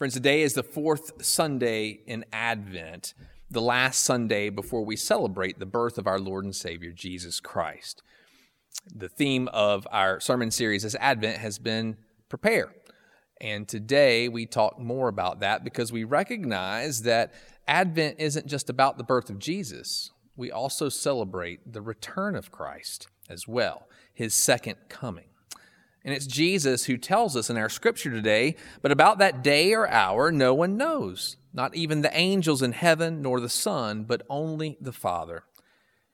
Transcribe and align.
Friends, 0.00 0.14
today 0.14 0.40
is 0.40 0.54
the 0.54 0.62
fourth 0.62 1.22
Sunday 1.22 2.00
in 2.06 2.24
Advent, 2.32 3.12
the 3.50 3.60
last 3.60 4.02
Sunday 4.02 4.48
before 4.48 4.82
we 4.82 4.96
celebrate 4.96 5.58
the 5.58 5.66
birth 5.66 5.98
of 5.98 6.06
our 6.06 6.18
Lord 6.18 6.46
and 6.46 6.56
Savior, 6.56 6.90
Jesus 6.90 7.38
Christ. 7.38 8.02
The 8.94 9.10
theme 9.10 9.46
of 9.48 9.86
our 9.92 10.18
sermon 10.18 10.52
series 10.52 10.84
this 10.84 10.94
Advent 10.94 11.36
has 11.36 11.58
been 11.58 11.98
prepare. 12.30 12.72
And 13.42 13.68
today 13.68 14.26
we 14.30 14.46
talk 14.46 14.78
more 14.78 15.08
about 15.08 15.40
that 15.40 15.64
because 15.64 15.92
we 15.92 16.04
recognize 16.04 17.02
that 17.02 17.34
Advent 17.68 18.16
isn't 18.18 18.46
just 18.46 18.70
about 18.70 18.96
the 18.96 19.04
birth 19.04 19.28
of 19.28 19.38
Jesus. 19.38 20.12
We 20.34 20.50
also 20.50 20.88
celebrate 20.88 21.74
the 21.74 21.82
return 21.82 22.36
of 22.36 22.50
Christ 22.50 23.08
as 23.28 23.46
well, 23.46 23.86
his 24.14 24.32
second 24.32 24.76
coming. 24.88 25.29
And 26.04 26.14
it's 26.14 26.26
Jesus 26.26 26.84
who 26.84 26.96
tells 26.96 27.36
us 27.36 27.50
in 27.50 27.56
our 27.56 27.68
scripture 27.68 28.10
today, 28.10 28.56
but 28.80 28.92
about 28.92 29.18
that 29.18 29.42
day 29.42 29.74
or 29.74 29.88
hour, 29.88 30.32
no 30.32 30.54
one 30.54 30.76
knows, 30.76 31.36
not 31.52 31.74
even 31.74 32.00
the 32.00 32.16
angels 32.16 32.62
in 32.62 32.72
heaven 32.72 33.20
nor 33.20 33.40
the 33.40 33.48
Son, 33.48 34.04
but 34.04 34.22
only 34.30 34.78
the 34.80 34.92
Father. 34.92 35.44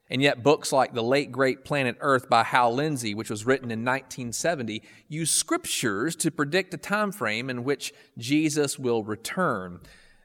And 0.09 0.23
yet, 0.23 0.43
books 0.43 0.73
like 0.73 0.95
The 0.95 1.03
Late 1.03 1.33
Great 1.33 1.65
Planet 1.65 1.97
Earth 2.01 2.29
by 2.29 2.45
Hal 2.45 2.73
Lindsey, 2.73 3.15
which 3.15 3.31
was 3.31 3.45
written 3.45 3.73
in 3.73 3.85
1970, 3.85 4.83
use 5.09 5.31
scriptures 5.33 6.15
to 6.17 6.31
predict 6.31 6.75
a 6.75 6.79
time 6.79 7.11
frame 7.11 7.51
in 7.51 7.65
which 7.65 7.93
Jesus 8.17 8.79
will 8.79 9.03
return. 9.03 9.81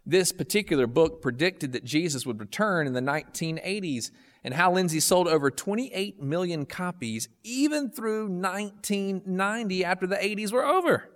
This 0.06 0.32
particular 0.32 0.86
book 0.86 1.22
predicted 1.22 1.74
that 1.74 1.84
Jesus 1.84 2.26
would 2.26 2.40
return 2.40 2.86
in 2.86 2.94
the 2.94 3.02
1980s 3.02 4.12
and 4.44 4.54
Hal 4.54 4.74
Lindsey 4.74 5.00
sold 5.00 5.28
over 5.28 5.52
28 5.52 6.22
million 6.22 6.66
copies 6.66 7.30
even 7.44 7.90
through 7.90 8.28
1990 8.28 9.86
after 9.86 10.08
the 10.08 10.16
80s 10.16 10.52
were 10.52 10.66
over. 10.66 11.10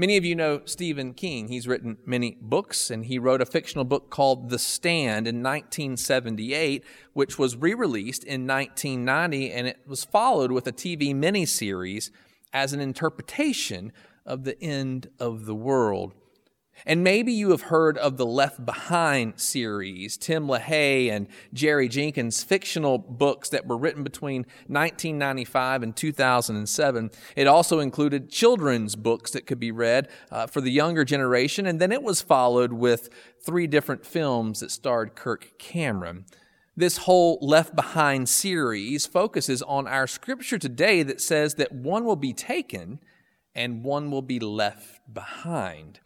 Many 0.00 0.16
of 0.16 0.24
you 0.24 0.36
know 0.36 0.60
Stephen 0.64 1.12
King. 1.12 1.48
He's 1.48 1.66
written 1.66 1.98
many 2.06 2.38
books, 2.40 2.88
and 2.88 3.06
he 3.06 3.18
wrote 3.18 3.40
a 3.40 3.46
fictional 3.46 3.84
book 3.84 4.10
called 4.10 4.48
The 4.48 4.58
Stand 4.58 5.26
in 5.26 5.42
1978, 5.42 6.84
which 7.14 7.36
was 7.36 7.56
re 7.56 7.74
released 7.74 8.22
in 8.22 8.46
1990, 8.46 9.50
and 9.50 9.66
it 9.66 9.80
was 9.88 10.04
followed 10.04 10.52
with 10.52 10.68
a 10.68 10.72
TV 10.72 11.12
miniseries 11.12 12.12
as 12.52 12.72
an 12.72 12.78
interpretation 12.78 13.92
of 14.24 14.44
the 14.44 14.62
end 14.62 15.08
of 15.18 15.46
the 15.46 15.54
world. 15.54 16.14
And 16.86 17.02
maybe 17.02 17.32
you 17.32 17.50
have 17.50 17.62
heard 17.62 17.98
of 17.98 18.16
the 18.16 18.26
Left 18.26 18.64
Behind 18.64 19.38
series, 19.38 20.16
Tim 20.16 20.46
LaHaye 20.46 21.10
and 21.10 21.26
Jerry 21.52 21.88
Jenkins' 21.88 22.42
fictional 22.42 22.98
books 22.98 23.48
that 23.50 23.66
were 23.66 23.76
written 23.76 24.02
between 24.04 24.42
1995 24.66 25.82
and 25.82 25.96
2007. 25.96 27.10
It 27.36 27.46
also 27.46 27.80
included 27.80 28.30
children's 28.30 28.96
books 28.96 29.32
that 29.32 29.46
could 29.46 29.60
be 29.60 29.72
read 29.72 30.08
uh, 30.30 30.46
for 30.46 30.60
the 30.60 30.70
younger 30.70 31.04
generation, 31.04 31.66
and 31.66 31.80
then 31.80 31.92
it 31.92 32.02
was 32.02 32.22
followed 32.22 32.72
with 32.72 33.08
three 33.44 33.66
different 33.66 34.06
films 34.06 34.60
that 34.60 34.70
starred 34.70 35.14
Kirk 35.14 35.58
Cameron. 35.58 36.24
This 36.76 36.98
whole 36.98 37.38
Left 37.42 37.74
Behind 37.74 38.28
series 38.28 39.04
focuses 39.04 39.62
on 39.62 39.88
our 39.88 40.06
scripture 40.06 40.58
today 40.58 41.02
that 41.02 41.20
says 41.20 41.54
that 41.56 41.72
one 41.72 42.04
will 42.04 42.14
be 42.14 42.32
taken 42.32 43.00
and 43.52 43.82
one 43.82 44.12
will 44.12 44.22
be 44.22 44.38
left 44.38 45.00
behind. 45.12 45.98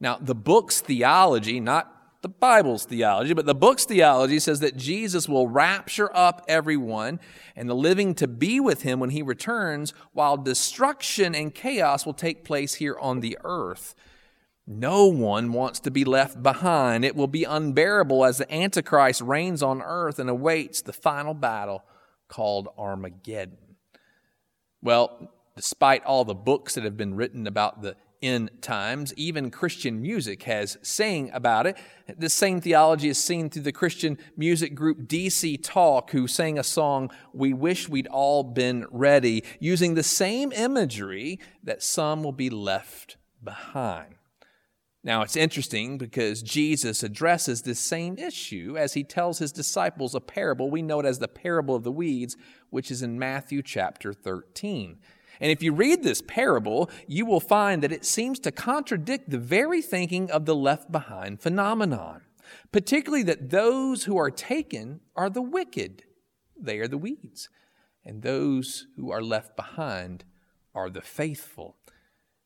Now, 0.00 0.18
the 0.20 0.34
book's 0.34 0.80
theology, 0.80 1.60
not 1.60 1.94
the 2.20 2.28
Bible's 2.28 2.84
theology, 2.84 3.32
but 3.32 3.46
the 3.46 3.54
book's 3.54 3.84
theology 3.84 4.38
says 4.40 4.60
that 4.60 4.76
Jesus 4.76 5.28
will 5.28 5.48
rapture 5.48 6.14
up 6.16 6.44
everyone 6.48 7.20
and 7.54 7.68
the 7.68 7.74
living 7.74 8.14
to 8.16 8.26
be 8.26 8.58
with 8.58 8.82
him 8.82 8.98
when 8.98 9.10
he 9.10 9.22
returns, 9.22 9.94
while 10.12 10.36
destruction 10.36 11.34
and 11.34 11.54
chaos 11.54 12.04
will 12.04 12.14
take 12.14 12.44
place 12.44 12.74
here 12.74 12.96
on 13.00 13.20
the 13.20 13.38
earth. 13.44 13.94
No 14.66 15.06
one 15.06 15.52
wants 15.52 15.80
to 15.80 15.90
be 15.90 16.04
left 16.04 16.42
behind. 16.42 17.04
It 17.04 17.16
will 17.16 17.28
be 17.28 17.44
unbearable 17.44 18.24
as 18.24 18.38
the 18.38 18.52
Antichrist 18.52 19.20
reigns 19.20 19.62
on 19.62 19.80
earth 19.80 20.18
and 20.18 20.28
awaits 20.28 20.82
the 20.82 20.92
final 20.92 21.34
battle 21.34 21.84
called 22.28 22.68
Armageddon. 22.76 23.76
Well, 24.82 25.32
despite 25.56 26.04
all 26.04 26.24
the 26.24 26.34
books 26.34 26.74
that 26.74 26.84
have 26.84 26.96
been 26.96 27.14
written 27.14 27.46
about 27.46 27.80
the 27.80 27.96
in 28.20 28.50
times. 28.60 29.14
Even 29.16 29.50
Christian 29.50 30.02
music 30.02 30.44
has 30.44 30.76
saying 30.82 31.30
about 31.32 31.66
it. 31.66 31.76
This 32.16 32.34
same 32.34 32.60
theology 32.60 33.08
is 33.08 33.22
seen 33.22 33.50
through 33.50 33.62
the 33.62 33.72
Christian 33.72 34.18
music 34.36 34.74
group 34.74 35.08
DC 35.08 35.62
Talk, 35.62 36.10
who 36.10 36.26
sang 36.26 36.58
a 36.58 36.64
song, 36.64 37.10
We 37.32 37.52
Wish 37.52 37.88
We'd 37.88 38.08
All 38.08 38.42
Been 38.42 38.86
Ready, 38.90 39.44
using 39.60 39.94
the 39.94 40.02
same 40.02 40.52
imagery 40.52 41.38
that 41.62 41.82
some 41.82 42.22
will 42.22 42.32
be 42.32 42.50
left 42.50 43.16
behind. 43.42 44.14
Now, 45.04 45.22
it's 45.22 45.36
interesting 45.36 45.96
because 45.96 46.42
Jesus 46.42 47.02
addresses 47.02 47.62
this 47.62 47.78
same 47.78 48.18
issue 48.18 48.76
as 48.76 48.94
he 48.94 49.04
tells 49.04 49.38
his 49.38 49.52
disciples 49.52 50.14
a 50.14 50.20
parable. 50.20 50.70
We 50.70 50.82
know 50.82 51.00
it 51.00 51.06
as 51.06 51.20
the 51.20 51.28
parable 51.28 51.76
of 51.76 51.84
the 51.84 51.92
weeds, 51.92 52.36
which 52.70 52.90
is 52.90 53.00
in 53.00 53.18
Matthew 53.18 53.62
chapter 53.62 54.12
13. 54.12 54.98
And 55.40 55.50
if 55.50 55.62
you 55.62 55.72
read 55.72 56.02
this 56.02 56.22
parable, 56.22 56.90
you 57.06 57.24
will 57.24 57.40
find 57.40 57.82
that 57.82 57.92
it 57.92 58.04
seems 58.04 58.38
to 58.40 58.52
contradict 58.52 59.30
the 59.30 59.38
very 59.38 59.80
thinking 59.80 60.30
of 60.30 60.46
the 60.46 60.54
left 60.54 60.92
behind 60.92 61.40
phenomenon, 61.40 62.22
particularly 62.72 63.22
that 63.24 63.50
those 63.50 64.04
who 64.04 64.16
are 64.16 64.30
taken 64.30 65.00
are 65.16 65.30
the 65.30 65.42
wicked. 65.42 66.04
They 66.60 66.78
are 66.78 66.88
the 66.88 66.98
weeds. 66.98 67.48
And 68.04 68.22
those 68.22 68.86
who 68.96 69.10
are 69.10 69.22
left 69.22 69.56
behind 69.56 70.24
are 70.74 70.90
the 70.90 71.02
faithful. 71.02 71.77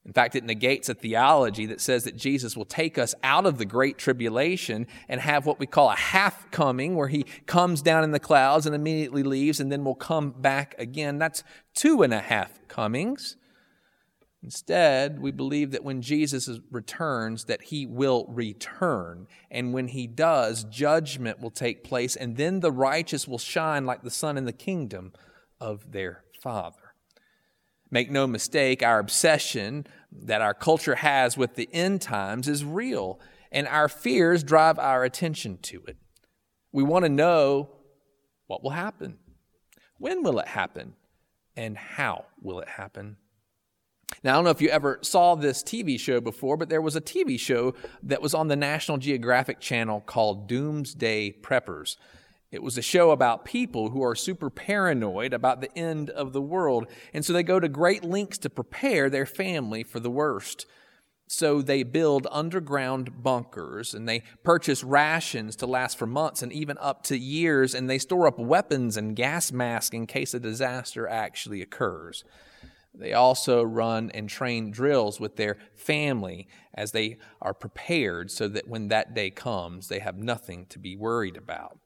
In 0.05 0.13
fact, 0.13 0.35
it 0.35 0.43
negates 0.43 0.89
a 0.89 0.95
theology 0.95 1.67
that 1.67 1.81
says 1.81 2.05
that 2.05 2.17
Jesus 2.17 2.57
will 2.57 2.65
take 2.65 2.99
us 2.99 3.15
out 3.23 3.47
of 3.47 3.59
the 3.59 3.65
great 3.65 3.99
tribulation 3.99 4.89
and 5.09 5.21
have 5.21 5.47
what 5.47 5.61
we 5.61 5.67
call 5.67 5.91
a 5.91 5.97
half 5.97 6.51
coming, 6.51 6.97
where 6.97 7.07
he 7.07 7.25
comes 7.47 7.83
down 7.83 8.03
in 8.03 8.11
the 8.11 8.19
clouds 8.19 8.67
and 8.67 8.75
immediately 8.75 9.23
leaves 9.23 9.61
and 9.61 9.71
then 9.71 9.85
will 9.85 9.95
come 9.95 10.31
back 10.33 10.75
again. 10.77 11.19
That's 11.19 11.45
two 11.75 12.03
and 12.03 12.12
a 12.12 12.19
half 12.19 12.67
comings. 12.67 13.37
Instead, 14.43 15.21
we 15.21 15.31
believe 15.31 15.71
that 15.71 15.85
when 15.85 16.03
Jesus 16.03 16.51
returns, 16.73 17.45
that 17.45 17.62
he 17.62 17.87
will 17.87 18.27
return. 18.29 19.29
And 19.53 19.73
when 19.73 19.87
he 19.87 20.09
does, 20.09 20.65
judgment 20.65 21.41
will 21.41 21.53
take 21.53 21.85
place, 21.85 22.17
and 22.17 22.37
then 22.37 22.59
the 22.59 22.73
righteous 22.73 23.29
will 23.29 23.39
shine 23.39 23.87
like 23.87 24.03
the 24.03 24.11
sun 24.11 24.37
in 24.37 24.45
the 24.45 24.53
kingdom 24.53 25.12
of 25.61 25.93
their 25.93 26.25
Father. 26.41 26.81
Make 27.93 28.11
no 28.11 28.27
mistake, 28.27 28.83
our 28.83 28.99
obsession 28.99 29.87
that 30.11 30.41
our 30.41 30.55
culture 30.55 30.95
has 30.95 31.37
with 31.37 31.57
the 31.57 31.69
end 31.75 32.01
times 32.01 32.49
is 32.49 32.65
real, 32.65 33.21
and 33.53 33.69
our 33.69 33.87
fears 33.87 34.43
drive 34.43 34.79
our 34.79 35.05
attention 35.05 35.59
to 35.65 35.85
it. 35.87 35.99
We 36.73 36.83
want 36.83 37.05
to 37.05 37.11
know 37.11 37.69
what 38.47 38.63
will 38.63 38.71
happen, 38.71 39.19
when 39.99 40.23
will 40.23 40.39
it 40.39 40.49
happen, 40.49 40.95
and 41.55 41.77
how 41.77 42.25
will 42.41 42.61
it 42.61 42.69
happen. 42.69 43.19
Now, 44.25 44.33
I 44.33 44.35
don't 44.37 44.45
know 44.45 44.51
if 44.51 44.63
you 44.63 44.71
ever 44.71 44.99
saw 45.03 45.35
this 45.35 45.63
TV 45.63 46.01
show 46.01 46.19
before, 46.19 46.57
but 46.57 46.71
there 46.71 46.81
was 46.81 46.97
a 46.97 47.01
TV 47.01 47.39
show 47.39 47.75
that 48.03 48.23
was 48.23 48.33
on 48.33 48.49
the 48.49 48.57
National 48.57 48.97
Geographic 48.97 49.61
Channel 49.61 50.01
called 50.01 50.49
Doomsday 50.49 51.33
Preppers. 51.43 51.97
It 52.53 52.63
was 52.63 52.77
a 52.77 52.83
show 52.83 53.13
about 53.13 53.47
people 53.47 53.89
who 53.89 54.03
are 54.05 54.15
super 54.15 54.51
paranoid 54.51 55.33
about 55.33 55.63
the 55.63 55.77
end 55.77 56.11
of 56.11 56.35
the 56.35 56.43
world. 56.43 56.87
And 57.15 57.25
so 57.25 57.33
they 57.33 57.43
go 57.43 57.59
to 57.59 57.69
great 57.69 58.05
lengths 58.05 58.37
to 58.39 58.51
prepare 58.51 59.09
their 59.09 59.25
family 59.25 59.83
for 59.83 60.01
the 60.01 60.11
worst. 60.11 60.67
So 61.27 61.62
they 61.62 61.83
build 61.83 62.29
underground 62.31 63.23
bunkers 63.23 63.95
and 63.95 64.07
they 64.07 64.23
purchase 64.45 64.85
rations 64.85 65.57
to 65.57 65.67
last 65.67 65.97
for 65.97 66.07
months 66.07 66.43
and 66.43 66.53
even 66.53 66.77
up 66.79 67.05
to 67.05 67.17
years. 67.17 67.75
And 67.75 67.89
they 67.89 67.99
store 67.99 68.27
up 68.27 68.39
weapons 68.39 68.99
and 68.99 69.17
gas 69.17 69.51
masks 69.51 69.95
in 69.95 70.07
case 70.07 70.35
a 70.35 70.41
disaster 70.41 71.09
actually 71.09 71.62
occurs. 71.62 72.23
They 72.95 73.15
also 73.15 73.62
run 73.62 74.11
and 74.12 74.29
train 74.29 74.71
drills 74.71 75.19
with 75.19 75.37
their 75.37 75.57
family 75.75 76.49
as 76.75 76.93
they 76.93 77.17
are 77.41 77.55
prepared 77.55 78.31
so 78.31 78.47
that 78.49 78.69
when 78.69 78.88
that 78.88 79.15
day 79.15 79.31
comes, 79.31 79.88
they 79.88 80.00
have 80.00 80.19
nothing 80.19 80.67
to 80.67 80.79
be 80.79 80.97
worried 80.97 81.38
about. 81.38 81.79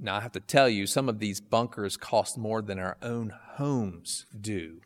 Now, 0.00 0.16
I 0.16 0.20
have 0.20 0.32
to 0.32 0.40
tell 0.40 0.68
you, 0.68 0.86
some 0.86 1.08
of 1.08 1.18
these 1.18 1.40
bunkers 1.40 1.96
cost 1.96 2.38
more 2.38 2.62
than 2.62 2.78
our 2.78 2.96
own 3.02 3.32
homes 3.54 4.26
do. 4.40 4.80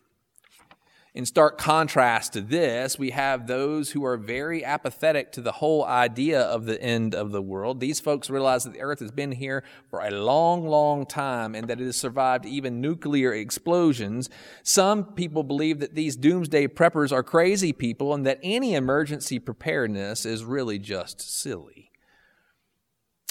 In 1.14 1.26
stark 1.26 1.59
contrast 1.59 2.32
to 2.32 2.41
this, 2.41 2.99
we 2.99 3.11
have 3.11 3.47
those 3.47 3.91
who 3.91 4.03
are 4.03 4.17
very 4.17 4.64
apathetic 4.64 5.31
to 5.32 5.43
the 5.43 5.53
whole 5.53 5.85
idea 5.85 6.41
of 6.41 6.64
the 6.64 6.81
end 6.82 7.14
of 7.14 7.32
the 7.32 7.43
world. 7.43 7.81
These 7.81 8.00
folks 8.00 8.31
realize 8.31 8.64
that 8.64 8.73
the 8.73 8.81
earth 8.81 9.00
has 9.00 9.11
been 9.11 9.32
here 9.32 9.62
for 9.91 10.00
a 10.00 10.11
long, 10.11 10.67
long 10.67 11.05
time 11.05 11.55
and 11.55 11.69
that 11.69 11.82
it 11.82 11.85
has 11.85 11.99
survived 11.99 12.47
even 12.47 12.81
nuclear 12.81 13.35
explosions. 13.35 14.31
Some 14.62 15.05
people 15.05 15.43
believe 15.43 15.81
that 15.81 15.94
these 15.94 16.17
doomsday 16.17 16.69
preppers 16.69 17.12
are 17.12 17.23
crazy 17.23 17.75
people 17.75 18.14
and 18.14 18.25
that 18.25 18.41
any 18.43 18.73
emergency 18.75 19.38
preparedness 19.38 20.25
is 20.25 20.47
really 20.47 20.79
just 20.79 21.20
silly. 21.20 21.91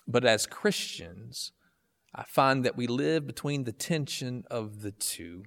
But 0.08 0.24
as 0.24 0.46
Christians, 0.46 1.52
I 2.14 2.24
find 2.24 2.66
that 2.66 2.76
we 2.76 2.88
live 2.88 3.26
between 3.26 3.64
the 3.64 3.72
tension 3.72 4.44
of 4.52 4.82
the 4.82 4.92
two. 4.92 5.44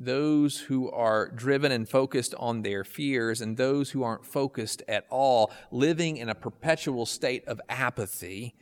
those 0.00 0.60
who 0.60 0.90
are 0.90 1.28
driven 1.28 1.70
and 1.70 1.86
focused 1.88 2.34
on 2.38 2.62
their 2.62 2.84
fears 2.84 3.40
and 3.40 3.56
those 3.56 3.90
who 3.90 4.02
aren't 4.02 4.24
focused 4.24 4.82
at 4.88 5.04
all, 5.10 5.52
living 5.70 6.16
in 6.16 6.28
a 6.28 6.34
perpetual 6.34 7.04
state 7.04 7.44
of 7.46 7.60
apathy. 7.68 8.54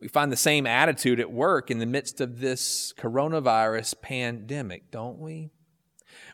We 0.00 0.08
find 0.08 0.30
the 0.30 0.36
same 0.36 0.66
attitude 0.66 1.18
at 1.20 1.32
work 1.32 1.70
in 1.70 1.78
the 1.78 1.86
midst 1.86 2.20
of 2.20 2.40
this 2.40 2.92
coronavirus 2.96 4.00
pandemic, 4.02 4.90
don't 4.90 5.18
we? 5.18 5.50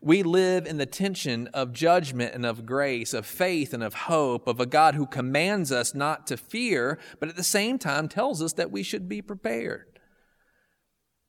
We 0.02 0.22
live 0.22 0.66
in 0.66 0.78
the 0.78 0.86
tension 0.86 1.48
of 1.48 1.72
judgment 1.72 2.34
and 2.34 2.46
of 2.46 2.66
grace, 2.66 3.14
of 3.14 3.26
faith 3.26 3.72
and 3.74 3.82
of 3.82 3.94
hope, 3.94 4.46
of 4.46 4.60
a 4.60 4.66
God 4.66 4.94
who 4.94 5.06
commands 5.06 5.72
us 5.72 5.94
not 5.94 6.26
to 6.28 6.36
fear, 6.36 6.98
but 7.20 7.28
at 7.28 7.36
the 7.36 7.42
same 7.42 7.78
time 7.78 8.08
tells 8.08 8.42
us 8.42 8.52
that 8.54 8.70
we 8.70 8.82
should 8.82 9.08
be 9.08 9.22
prepared. 9.22 9.98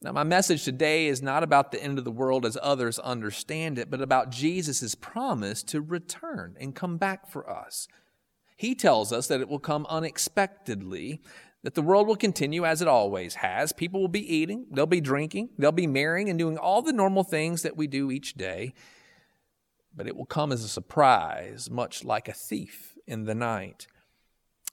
Now, 0.02 0.14
my 0.14 0.24
message 0.24 0.64
today 0.64 1.08
is 1.08 1.22
not 1.22 1.44
about 1.44 1.72
the 1.72 1.84
end 1.84 2.00
of 2.00 2.06
the 2.06 2.12
world 2.12 2.46
as 2.46 2.58
others 2.62 3.00
understand 3.00 3.78
it, 3.78 3.90
but 3.90 4.02
about 4.02 4.30
Jesus' 4.30 4.96
promise 4.96 5.62
to 5.64 5.82
return 5.82 6.56
and 6.58 6.74
come 6.74 6.98
back 6.98 7.28
for 7.30 7.50
us. 7.50 7.88
He 8.56 8.76
tells 8.76 9.12
us 9.12 9.28
that 9.28 9.42
it 9.42 9.50
will 9.50 9.60
come 9.60 9.86
unexpectedly, 9.90 11.22
that 11.64 11.76
the 11.76 11.82
world 11.82 12.08
will 12.08 12.16
continue 12.16 12.66
as 12.66 12.82
it 12.82 12.88
always 12.88 13.36
has. 13.36 13.74
People 13.74 14.00
will 14.00 14.08
be 14.08 14.36
eating, 14.36 14.66
they'll 14.72 14.86
be 14.86 15.02
drinking, 15.02 15.50
they'll 15.58 15.72
be 15.72 15.88
marrying, 15.88 16.30
and 16.30 16.40
doing 16.40 16.58
all 16.58 16.82
the 16.82 16.94
normal 16.94 17.24
things 17.24 17.62
that 17.64 17.76
we 17.76 17.88
do 17.88 18.12
each 18.12 18.36
day. 18.36 18.74
But 19.94 20.08
it 20.08 20.16
will 20.16 20.26
come 20.26 20.52
as 20.52 20.64
a 20.64 20.70
surprise, 20.70 21.70
much 21.70 22.04
like 22.04 22.28
a 22.28 22.34
thief 22.34 22.98
in 23.06 23.26
the 23.26 23.36
night. 23.36 23.88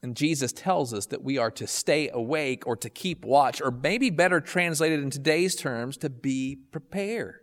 And 0.01 0.15
Jesus 0.15 0.53
tells 0.53 0.93
us 0.93 1.07
that 1.07 1.23
we 1.23 1.37
are 1.37 1.51
to 1.51 1.65
stay 1.65 2.09
awake 2.09 2.65
or 2.67 2.77
to 2.77 2.89
keep 2.89 3.25
watch, 3.25 3.61
or 3.61 3.71
maybe 3.71 4.09
better 4.09 4.39
translated 4.39 5.01
in 5.01 5.09
today's 5.09 5.55
terms, 5.55 5.97
to 5.97 6.09
be 6.09 6.55
prepared. 6.71 7.39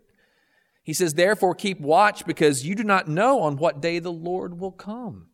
He 0.85 0.95
says, 0.95 1.15
Therefore, 1.15 1.55
keep 1.55 1.81
watch 1.81 2.25
because 2.25 2.65
you 2.65 2.75
do 2.75 2.85
not 2.85 3.09
know 3.09 3.41
on 3.41 3.57
what 3.57 3.81
day 3.81 3.99
the 3.99 4.13
Lord 4.13 4.61
will 4.61 4.71
come. 4.71 5.29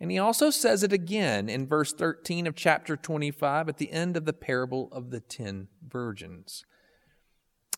And 0.00 0.10
he 0.10 0.18
also 0.18 0.50
says 0.50 0.82
it 0.82 0.92
again 0.92 1.48
in 1.48 1.66
verse 1.66 1.92
13 1.92 2.46
of 2.46 2.56
chapter 2.56 2.96
25 2.96 3.68
at 3.68 3.76
the 3.78 3.92
end 3.92 4.16
of 4.16 4.24
the 4.24 4.32
parable 4.32 4.88
of 4.92 5.10
the 5.10 5.20
ten 5.20 5.68
virgins. 5.86 6.64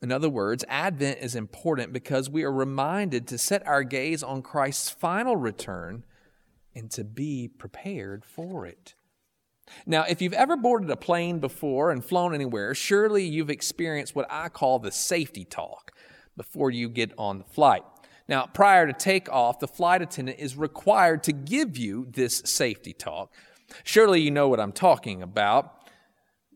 In 0.03 0.13
other 0.13 0.29
words, 0.29 0.65
Advent 0.69 1.19
is 1.21 1.35
important 1.35 1.93
because 1.93 2.29
we 2.29 2.43
are 2.43 2.53
reminded 2.53 3.27
to 3.29 3.39
set 3.39 3.67
our 3.67 3.83
gaze 3.83 4.23
on 4.23 4.43
Christ's 4.43 4.91
final 4.91 5.37
return 5.37 6.05
and 6.75 6.91
to 6.91 7.05
be 7.05 7.49
prepared 7.49 8.25
for 8.25 8.67
it. 8.67 8.95
Now, 9.87 10.05
if 10.09 10.23
you've 10.23 10.33
ever 10.33 10.57
boarded 10.57 10.91
a 10.91 10.97
plane 10.97 11.39
before 11.39 11.91
and 11.91 12.05
flown 12.05 12.35
anywhere, 12.35 12.75
surely 12.75 13.25
you've 13.25 13.51
experienced 13.51 14.15
what 14.15 14.31
I 14.31 14.49
call 14.49 14.79
the 14.79 14.93
safety 14.93 15.45
talk 15.45 15.93
before 16.37 16.71
you 16.71 16.89
get 16.89 17.13
on 17.19 17.39
the 17.39 17.45
flight. 17.45 17.83
Now, 18.29 18.47
prior 18.47 18.87
to 18.87 18.93
takeoff, 18.93 19.61
the 19.61 19.69
flight 19.69 20.03
attendant 20.03 20.39
is 20.41 20.57
required 20.57 21.23
to 21.25 21.33
give 21.33 21.77
you 21.77 22.07
this 22.11 22.43
safety 22.45 22.93
talk. 22.93 23.33
Surely 23.85 24.21
you 24.21 24.31
know 24.31 24.49
what 24.49 24.61
I'm 24.61 24.73
talking 24.73 25.23
about. 25.23 25.73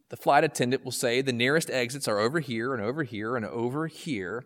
The 0.08 0.17
flight 0.17 0.43
attendant 0.43 0.84
will 0.84 0.93
say 0.93 1.22
the 1.22 1.32
nearest 1.32 1.70
exits 1.70 2.08
are 2.08 2.19
over 2.19 2.40
here 2.40 2.75
and 2.75 2.82
over 2.82 3.05
here 3.05 3.37
and 3.37 3.46
over 3.46 3.87
here 3.87 4.44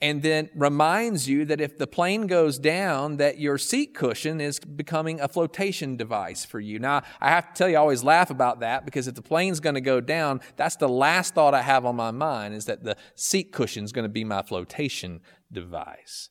and 0.00 0.22
then 0.22 0.48
reminds 0.54 1.28
you 1.28 1.44
that 1.44 1.60
if 1.60 1.76
the 1.76 1.86
plane 1.86 2.26
goes 2.26 2.58
down 2.58 3.16
that 3.16 3.38
your 3.38 3.58
seat 3.58 3.94
cushion 3.94 4.40
is 4.40 4.60
becoming 4.60 5.20
a 5.20 5.28
flotation 5.28 5.96
device 5.96 6.44
for 6.44 6.60
you 6.60 6.78
now 6.78 7.02
i 7.20 7.30
have 7.30 7.52
to 7.52 7.58
tell 7.58 7.68
you 7.68 7.76
i 7.76 7.80
always 7.80 8.04
laugh 8.04 8.30
about 8.30 8.60
that 8.60 8.84
because 8.84 9.08
if 9.08 9.14
the 9.14 9.22
plane's 9.22 9.60
going 9.60 9.74
to 9.74 9.80
go 9.80 10.00
down 10.00 10.40
that's 10.56 10.76
the 10.76 10.88
last 10.88 11.34
thought 11.34 11.54
i 11.54 11.62
have 11.62 11.84
on 11.84 11.96
my 11.96 12.10
mind 12.10 12.54
is 12.54 12.66
that 12.66 12.84
the 12.84 12.96
seat 13.14 13.52
cushion 13.52 13.84
is 13.84 13.92
going 13.92 14.04
to 14.04 14.08
be 14.08 14.24
my 14.24 14.42
flotation 14.42 15.20
device 15.50 16.30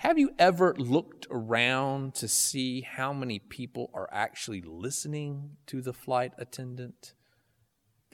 have 0.00 0.18
you 0.18 0.30
ever 0.38 0.74
looked 0.78 1.26
around 1.30 2.14
to 2.14 2.26
see 2.26 2.80
how 2.80 3.12
many 3.12 3.38
people 3.38 3.90
are 3.92 4.08
actually 4.10 4.62
listening 4.62 5.58
to 5.66 5.82
the 5.82 5.92
flight 5.92 6.32
attendant 6.38 7.12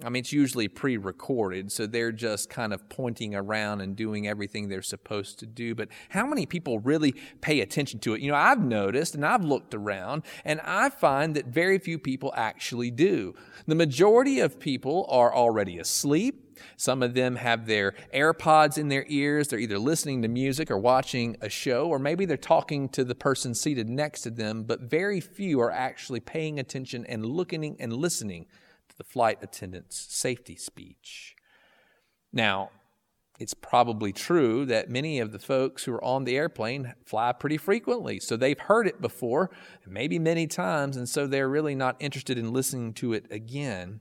I 0.05 0.11
mean, 0.11 0.21
it's 0.21 0.33
usually 0.33 0.69
pre 0.69 0.99
recorded, 0.99 1.73
so 1.73 1.87
they're 1.87 2.13
just 2.13 2.51
kind 2.51 2.75
of 2.75 2.87
pointing 2.91 3.35
around 3.35 3.81
and 3.81 3.97
doing 3.97 4.29
everything 4.29 4.69
they're 4.69 4.83
supposed 4.83 5.39
to 5.39 5.47
do. 5.47 5.75
But 5.75 5.89
how 6.11 6.27
many 6.27 6.45
people 6.45 6.81
really 6.81 7.15
pay 7.41 7.61
attention 7.61 8.01
to 8.01 8.13
it? 8.13 8.21
You 8.21 8.31
know, 8.31 8.37
I've 8.37 8.61
noticed 8.61 9.15
and 9.15 9.25
I've 9.25 9.43
looked 9.43 9.73
around, 9.73 10.25
and 10.45 10.61
I 10.61 10.91
find 10.91 11.35
that 11.37 11.47
very 11.47 11.79
few 11.79 11.99
people 11.99 12.31
actually 12.37 12.91
do. 12.91 13.35
The 13.67 13.75
majority 13.75 14.39
of 14.41 14.61
people 14.61 15.07
are 15.09 15.35
already 15.35 15.79
asleep. 15.79 16.46
Some 16.77 17.03
of 17.03 17.15
them 17.15 17.37
have 17.37 17.67
their 17.67 17.95
AirPods 18.15 18.79
in 18.79 18.89
their 18.89 19.05
ears. 19.09 19.49
They're 19.49 19.59
either 19.59 19.79
listening 19.79 20.23
to 20.23 20.29
music 20.29 20.71
or 20.71 20.79
watching 20.79 21.37
a 21.41 21.49
show, 21.49 21.89
or 21.89 21.99
maybe 21.99 22.25
they're 22.25 22.37
talking 22.37 22.89
to 22.91 23.05
the 23.05 23.15
person 23.15 23.55
seated 23.55 23.89
next 23.89 24.23
to 24.23 24.31
them, 24.31 24.65
but 24.65 24.81
very 24.83 25.21
few 25.21 25.61
are 25.61 25.71
actually 25.71 26.21
paying 26.21 26.59
attention 26.59 27.05
and 27.07 27.25
looking 27.25 27.77
and 27.81 27.93
listening 27.93 28.47
to 28.89 28.97
the 28.97 29.05
flight 29.05 29.39
attendant's 29.43 29.97
safety 29.97 30.57
speech. 30.57 31.35
Now, 32.33 32.71
it's 33.39 33.55
probably 33.55 34.13
true 34.13 34.65
that 34.67 34.89
many 34.89 35.19
of 35.19 35.31
the 35.33 35.39
folks 35.39 35.85
who 35.85 35.93
are 35.93 36.05
on 36.05 36.25
the 36.25 36.37
airplane 36.37 36.95
fly 37.05 37.33
pretty 37.33 37.59
frequently. 37.59 38.19
So 38.19 38.37
they've 38.37 38.59
heard 38.59 38.87
it 38.87 39.01
before, 39.01 39.51
maybe 39.87 40.19
many 40.19 40.47
times, 40.47 40.97
and 40.97 41.09
so 41.09 41.27
they're 41.27 41.49
really 41.49 41.75
not 41.75 41.97
interested 42.01 42.39
in 42.39 42.53
listening 42.53 42.95
to 42.95 43.13
it 43.13 43.27
again. 43.31 44.01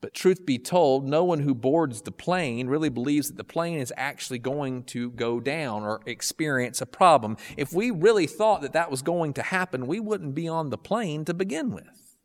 But 0.00 0.14
truth 0.14 0.46
be 0.46 0.58
told, 0.58 1.08
no 1.08 1.24
one 1.24 1.40
who 1.40 1.54
boards 1.54 2.02
the 2.02 2.12
plane 2.12 2.68
really 2.68 2.88
believes 2.88 3.28
that 3.28 3.36
the 3.36 3.42
plane 3.42 3.78
is 3.78 3.92
actually 3.96 4.38
going 4.38 4.84
to 4.84 5.10
go 5.10 5.40
down 5.40 5.82
or 5.82 6.00
experience 6.06 6.80
a 6.80 6.86
problem. 6.86 7.36
If 7.56 7.72
we 7.72 7.90
really 7.90 8.28
thought 8.28 8.62
that 8.62 8.74
that 8.74 8.92
was 8.92 9.02
going 9.02 9.32
to 9.34 9.42
happen, 9.42 9.88
we 9.88 9.98
wouldn't 9.98 10.36
be 10.36 10.46
on 10.46 10.70
the 10.70 10.78
plane 10.78 11.24
to 11.24 11.34
begin 11.34 11.72
with. 11.72 12.16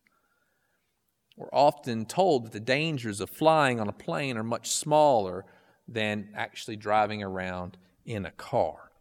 We're 1.35 1.49
often 1.51 2.05
told 2.05 2.45
that 2.45 2.51
the 2.51 2.59
dangers 2.59 3.19
of 3.19 3.31
flying 3.31 3.79
on 3.79 3.87
a 3.87 3.93
plane 3.93 4.37
are 4.37 4.43
much 4.43 4.69
smaller 4.69 5.45
than 5.87 6.29
actually 6.35 6.75
driving 6.75 7.23
around 7.23 7.77
in 8.05 8.25
a 8.25 8.31
car. 8.31 8.91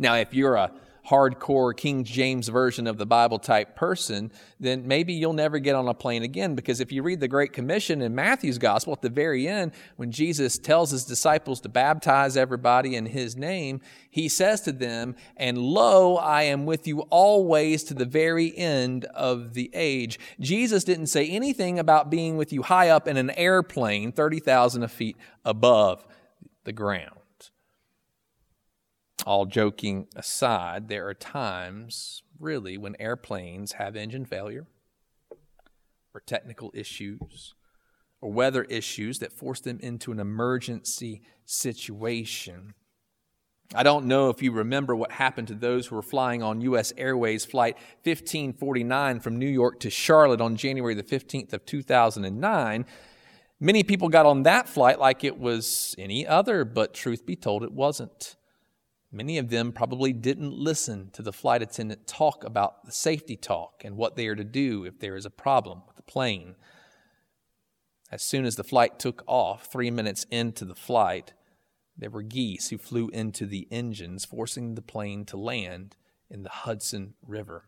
Now, 0.00 0.16
if 0.16 0.34
you're 0.34 0.56
a 0.56 0.72
hardcore 1.08 1.76
King 1.76 2.04
James 2.04 2.48
Version 2.48 2.86
of 2.86 2.98
the 2.98 3.06
Bible 3.06 3.38
type 3.38 3.74
person, 3.74 4.30
then 4.60 4.86
maybe 4.86 5.12
you'll 5.12 5.32
never 5.32 5.58
get 5.58 5.74
on 5.74 5.88
a 5.88 5.94
plane 5.94 6.22
again. 6.22 6.54
Because 6.54 6.80
if 6.80 6.92
you 6.92 7.02
read 7.02 7.20
the 7.20 7.28
Great 7.28 7.52
Commission 7.52 8.02
in 8.02 8.14
Matthew's 8.14 8.58
Gospel 8.58 8.92
at 8.92 9.02
the 9.02 9.08
very 9.08 9.48
end, 9.48 9.72
when 9.96 10.10
Jesus 10.10 10.58
tells 10.58 10.90
his 10.90 11.04
disciples 11.04 11.60
to 11.62 11.68
baptize 11.68 12.36
everybody 12.36 12.94
in 12.94 13.06
his 13.06 13.36
name, 13.36 13.80
he 14.10 14.28
says 14.28 14.60
to 14.62 14.72
them, 14.72 15.16
And 15.36 15.58
lo, 15.58 16.16
I 16.16 16.42
am 16.44 16.66
with 16.66 16.86
you 16.86 17.00
always 17.10 17.84
to 17.84 17.94
the 17.94 18.04
very 18.04 18.56
end 18.56 19.04
of 19.06 19.54
the 19.54 19.70
age. 19.74 20.18
Jesus 20.40 20.84
didn't 20.84 21.06
say 21.06 21.26
anything 21.28 21.78
about 21.78 22.10
being 22.10 22.36
with 22.36 22.52
you 22.52 22.62
high 22.62 22.90
up 22.90 23.08
in 23.08 23.16
an 23.16 23.30
airplane 23.30 24.12
30,000 24.12 24.86
feet 24.88 25.16
above 25.44 26.06
the 26.64 26.72
ground 26.72 27.17
all 29.26 29.46
joking 29.46 30.06
aside, 30.16 30.88
there 30.88 31.06
are 31.08 31.14
times, 31.14 32.22
really, 32.38 32.78
when 32.78 32.96
airplanes 32.98 33.72
have 33.72 33.96
engine 33.96 34.24
failure 34.24 34.66
or 36.14 36.20
technical 36.20 36.70
issues 36.74 37.54
or 38.20 38.32
weather 38.32 38.64
issues 38.64 39.18
that 39.18 39.32
force 39.32 39.60
them 39.60 39.78
into 39.80 40.12
an 40.12 40.20
emergency 40.20 41.22
situation. 41.44 42.74
I 43.74 43.82
don't 43.82 44.06
know 44.06 44.30
if 44.30 44.42
you 44.42 44.50
remember 44.50 44.96
what 44.96 45.12
happened 45.12 45.48
to 45.48 45.54
those 45.54 45.86
who 45.86 45.96
were 45.96 46.02
flying 46.02 46.42
on 46.42 46.62
U.S. 46.62 46.92
Airways 46.96 47.44
Flight 47.44 47.76
1549 48.02 49.20
from 49.20 49.36
New 49.36 49.48
York 49.48 49.80
to 49.80 49.90
Charlotte 49.90 50.40
on 50.40 50.56
January 50.56 50.94
the 50.94 51.02
15th 51.02 51.52
of 51.52 51.66
2009. 51.66 52.86
Many 53.60 53.82
people 53.82 54.08
got 54.08 54.24
on 54.24 54.44
that 54.44 54.68
flight 54.68 54.98
like 54.98 55.22
it 55.22 55.38
was 55.38 55.94
any 55.98 56.26
other, 56.26 56.64
but 56.64 56.94
truth 56.94 57.26
be 57.26 57.36
told, 57.36 57.62
it 57.62 57.72
wasn't. 57.72 58.36
Many 59.10 59.38
of 59.38 59.48
them 59.48 59.72
probably 59.72 60.12
didn't 60.12 60.52
listen 60.52 61.10
to 61.12 61.22
the 61.22 61.32
flight 61.32 61.62
attendant 61.62 62.06
talk 62.06 62.44
about 62.44 62.84
the 62.84 62.92
safety 62.92 63.36
talk 63.36 63.82
and 63.84 63.96
what 63.96 64.16
they 64.16 64.26
are 64.26 64.34
to 64.34 64.44
do 64.44 64.84
if 64.84 64.98
there 64.98 65.16
is 65.16 65.24
a 65.24 65.30
problem 65.30 65.82
with 65.86 65.96
the 65.96 66.02
plane. 66.02 66.56
As 68.10 68.22
soon 68.22 68.44
as 68.44 68.56
the 68.56 68.64
flight 68.64 68.98
took 68.98 69.22
off, 69.26 69.66
three 69.66 69.90
minutes 69.90 70.26
into 70.30 70.64
the 70.66 70.74
flight, 70.74 71.32
there 71.96 72.10
were 72.10 72.22
geese 72.22 72.68
who 72.68 72.78
flew 72.78 73.08
into 73.08 73.46
the 73.46 73.66
engines, 73.70 74.24
forcing 74.24 74.74
the 74.74 74.82
plane 74.82 75.24
to 75.26 75.36
land 75.36 75.96
in 76.30 76.42
the 76.42 76.50
Hudson 76.50 77.14
River. 77.26 77.64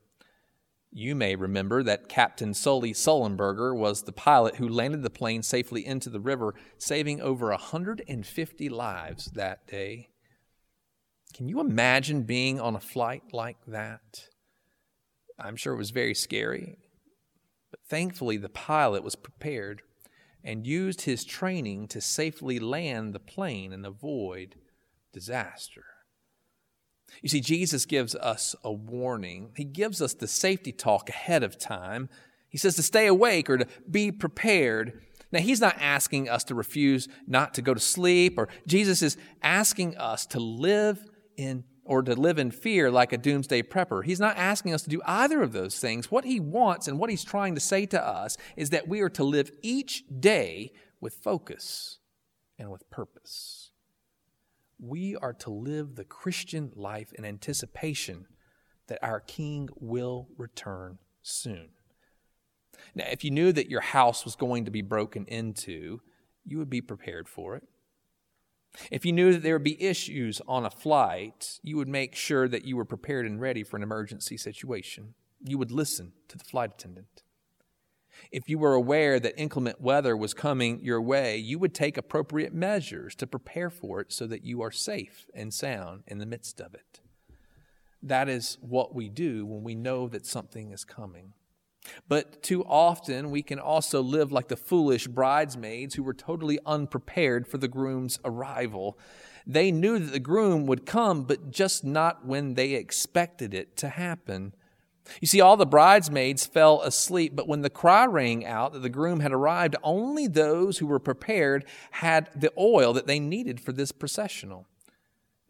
You 0.93 1.15
may 1.15 1.37
remember 1.37 1.83
that 1.83 2.09
Captain 2.09 2.53
Sully 2.53 2.93
Sullenberger 2.93 3.75
was 3.75 4.03
the 4.03 4.13
pilot 4.13 4.57
who 4.57 4.69
landed 4.69 5.03
the 5.03 5.11
plane 5.11 5.43
safely 5.43 5.87
into 5.87 6.11
the 6.11 6.21
river, 6.21 6.55
saving 6.79 7.21
over 7.21 7.49
150 7.49 8.69
lives 8.69 9.27
that 9.27 9.67
day. 9.67 10.10
Can 11.35 11.49
you 11.49 11.61
imagine 11.61 12.23
being 12.23 12.61
on 12.61 12.75
a 12.77 12.81
flight 12.81 13.23
like 13.33 13.59
that? 13.67 14.29
I'm 15.39 15.57
sure 15.57 15.73
it 15.75 15.79
was 15.79 15.91
very 15.91 16.15
scary. 16.15 16.79
But 17.71 17.81
thankfully, 17.89 18.37
the 18.37 18.49
pilot 18.49 19.03
was 19.03 19.17
prepared. 19.17 19.83
and 20.43 20.67
used 20.67 21.03
his 21.03 21.25
training 21.25 21.89
to 21.89 22.01
safely 22.01 22.59
land 22.59 23.13
the 23.13 23.21
plane 23.21 23.73
and 23.73 23.85
avoid 23.85 24.55
disaster. 25.13 25.85
You 27.23 27.29
see, 27.29 27.41
Jesus 27.41 27.85
gives 27.87 28.15
us 28.15 28.55
a 28.63 28.73
warning. 28.73 29.51
He 29.57 29.65
gives 29.65 30.01
us 30.01 30.15
the 30.15 30.29
safety 30.29 30.73
talk 30.73 31.09
ahead 31.09 31.43
of 31.43 31.59
time. 31.59 32.09
He 32.49 32.57
says 32.57 32.77
to 32.77 32.83
stay 32.83 33.07
awake 33.07 33.51
or 33.51 33.59
to 33.59 33.67
be 33.91 34.11
prepared. 34.13 35.03
Now, 35.33 35.41
he's 35.41 35.61
not 35.61 35.77
asking 35.79 36.29
us 36.29 36.45
to 36.45 36.55
refuse 36.55 37.09
not 37.27 37.55
to 37.55 37.63
go 37.63 37.75
to 37.75 37.81
sleep, 37.81 38.39
or 38.39 38.49
Jesus 38.67 39.03
is 39.03 39.17
asking 39.43 39.97
us 39.97 40.27
to 40.27 40.41
live 40.41 41.05
in 41.41 41.65
or 41.85 42.03
to 42.03 42.15
live 42.15 42.39
in 42.39 42.51
fear 42.51 42.91
like 42.91 43.13
a 43.13 43.19
doomsday 43.19 43.63
prepper. 43.63 44.05
He's 44.05 44.21
not 44.21 44.37
asking 44.37 44.75
us 44.75 44.83
to 44.83 44.91
do 44.91 45.03
either 45.05 45.43
of 45.43 45.53
those 45.53 45.79
things. 45.79 46.11
What 46.11 46.25
he 46.25 46.39
wants 46.39 46.87
and 46.87 46.99
what 46.99 47.11
he's 47.11 47.25
trying 47.25 47.55
to 47.55 47.61
say 47.61 47.87
to 47.87 48.07
us 48.07 48.37
is 48.57 48.71
that 48.71 48.87
we 48.87 49.01
are 49.01 49.09
to 49.11 49.25
live 49.25 49.51
each 49.63 50.05
day 50.21 50.73
with 51.01 51.15
focus 51.15 51.99
and 52.59 52.71
with 52.71 52.89
purpose. 52.91 53.73
We 54.79 55.17
are 55.17 55.33
to 55.35 55.51
live 55.51 55.97
the 55.97 56.05
Christian 56.05 56.71
life 56.77 57.13
in 57.13 57.25
anticipation 57.25 58.27
that 58.87 59.03
our 59.03 59.21
King 59.21 59.69
will 59.77 60.29
return 60.37 60.99
soon. 61.23 61.71
Now, 62.95 63.07
if 63.11 63.25
you 63.25 63.31
knew 63.31 63.53
that 63.53 63.71
your 63.71 63.81
house 63.81 64.25
was 64.25 64.37
going 64.37 64.65
to 64.65 64.71
be 64.71 64.83
broken 64.83 65.27
into, 65.27 66.01
you 66.45 66.59
would 66.59 66.71
be 66.71 66.81
prepared 66.81 67.29
for 67.29 67.57
it. 67.57 67.65
If 68.91 69.05
you 69.05 69.13
knew 69.13 69.33
that 69.33 69.43
there 69.43 69.55
would 69.55 69.65
be 69.65 69.83
issues 69.83 70.41
on 70.47 70.65
a 70.65 70.71
flight, 70.71 71.59
you 71.63 71.77
would 71.77 71.89
make 71.89 72.15
sure 72.15 72.49
that 72.49 72.65
you 72.65 72.77
were 72.77 72.85
prepared 72.85 73.27
and 73.27 73.41
ready 73.41 73.63
for 73.63 73.77
an 73.77 73.83
emergency 73.83 74.37
situation. 74.37 75.15
You 75.45 75.59
would 75.59 75.73
listen 75.73 76.13
to 76.29 76.39
the 76.39 76.45
flight 76.45 76.73
attendant. 76.75 77.23
If 78.31 78.49
you 78.49 78.59
were 78.59 78.75
aware 78.75 79.19
that 79.19 79.41
inclement 79.41 79.81
weather 79.81 80.17
was 80.17 80.35
coming 80.35 80.81
your 80.83 81.01
way, 81.01 81.37
you 81.37 81.59
would 81.59 81.75
take 81.75 81.97
appropriate 81.97 82.53
measures 82.53 83.15
to 83.17 83.27
prepare 83.27 83.71
for 83.71 84.01
it 84.01 84.13
so 84.13 84.27
that 84.27 84.45
you 84.45 84.63
are 84.63 84.71
safe 84.71 85.27
and 85.35 85.53
sound 85.53 86.03
in 86.07 86.19
the 86.19 86.27
midst 86.27 86.61
of 86.61 86.75
it. 86.75 87.01
That 88.03 88.29
is 88.29 88.59
what 88.61 88.95
we 88.95 89.09
do 89.09 89.45
when 89.47 89.63
we 89.63 89.75
know 89.75 90.09
that 90.09 90.27
something 90.27 90.71
is 90.71 90.85
coming. 90.85 91.33
But 92.09 92.43
too 92.43 92.65
often, 92.65 93.31
we 93.31 93.43
can 93.43 93.59
also 93.59 94.03
live 94.03 94.33
like 94.33 94.49
the 94.49 94.57
foolish 94.57 95.07
bridesmaids 95.07 95.95
who 95.95 96.03
were 96.03 96.15
totally 96.15 96.59
unprepared 96.67 97.47
for 97.47 97.59
the 97.59 97.69
groom's 97.69 98.19
arrival. 98.25 98.99
They 99.47 99.73
knew 99.73 99.99
that 99.99 100.13
the 100.13 100.21
groom 100.21 100.67
would 100.67 100.87
come, 100.87 101.25
but 101.25 101.51
just 101.51 101.85
not 101.85 102.27
when 102.27 102.55
they 102.55 102.73
expected 102.73 103.55
it 103.55 103.77
to 103.79 103.89
happen. 103.89 104.55
You 105.21 105.27
see, 105.27 105.41
all 105.41 105.57
the 105.57 105.67
bridesmaids 105.67 106.47
fell 106.47 106.83
asleep, 106.83 107.35
but 107.35 107.49
when 107.49 107.63
the 107.63 107.71
cry 107.71 108.07
rang 108.07 108.45
out 108.45 108.73
that 108.75 108.83
the 108.83 108.89
groom 108.89 109.21
had 109.21 109.33
arrived, 109.33 109.75
only 109.83 110.27
those 110.27 110.79
who 110.79 110.87
were 110.87 111.01
prepared 111.01 111.65
had 111.93 112.31
the 112.37 112.53
oil 112.57 112.93
that 112.93 113.07
they 113.07 113.19
needed 113.19 113.61
for 113.61 113.73
this 113.73 113.93
processional. 113.93 114.67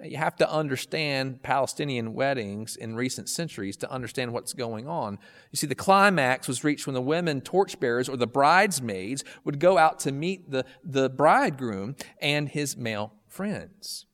You 0.02 0.16
have 0.16 0.36
to 0.36 0.50
understand 0.50 1.42
Palestinian 1.42 2.14
weddings 2.14 2.76
in 2.76 2.96
recent 2.96 3.28
centuries 3.28 3.76
to 3.78 3.90
understand 3.90 4.32
what's 4.32 4.52
going 4.52 4.88
on. 4.88 5.18
You 5.50 5.56
see, 5.56 5.66
the 5.66 5.74
climax 5.74 6.48
was 6.48 6.64
reached 6.64 6.86
when 6.86 6.94
the 6.94 7.02
women 7.02 7.40
torchbearers 7.40 8.08
or 8.08 8.16
the 8.16 8.26
bridesmaids 8.26 9.24
would 9.44 9.58
go 9.60 9.78
out 9.78 9.98
to 10.00 10.12
meet 10.12 10.50
the, 10.50 10.64
the 10.82 11.10
bridegroom 11.10 11.96
and 12.20 12.48
his 12.48 12.76
male 12.76 13.12
friends. 13.26 14.06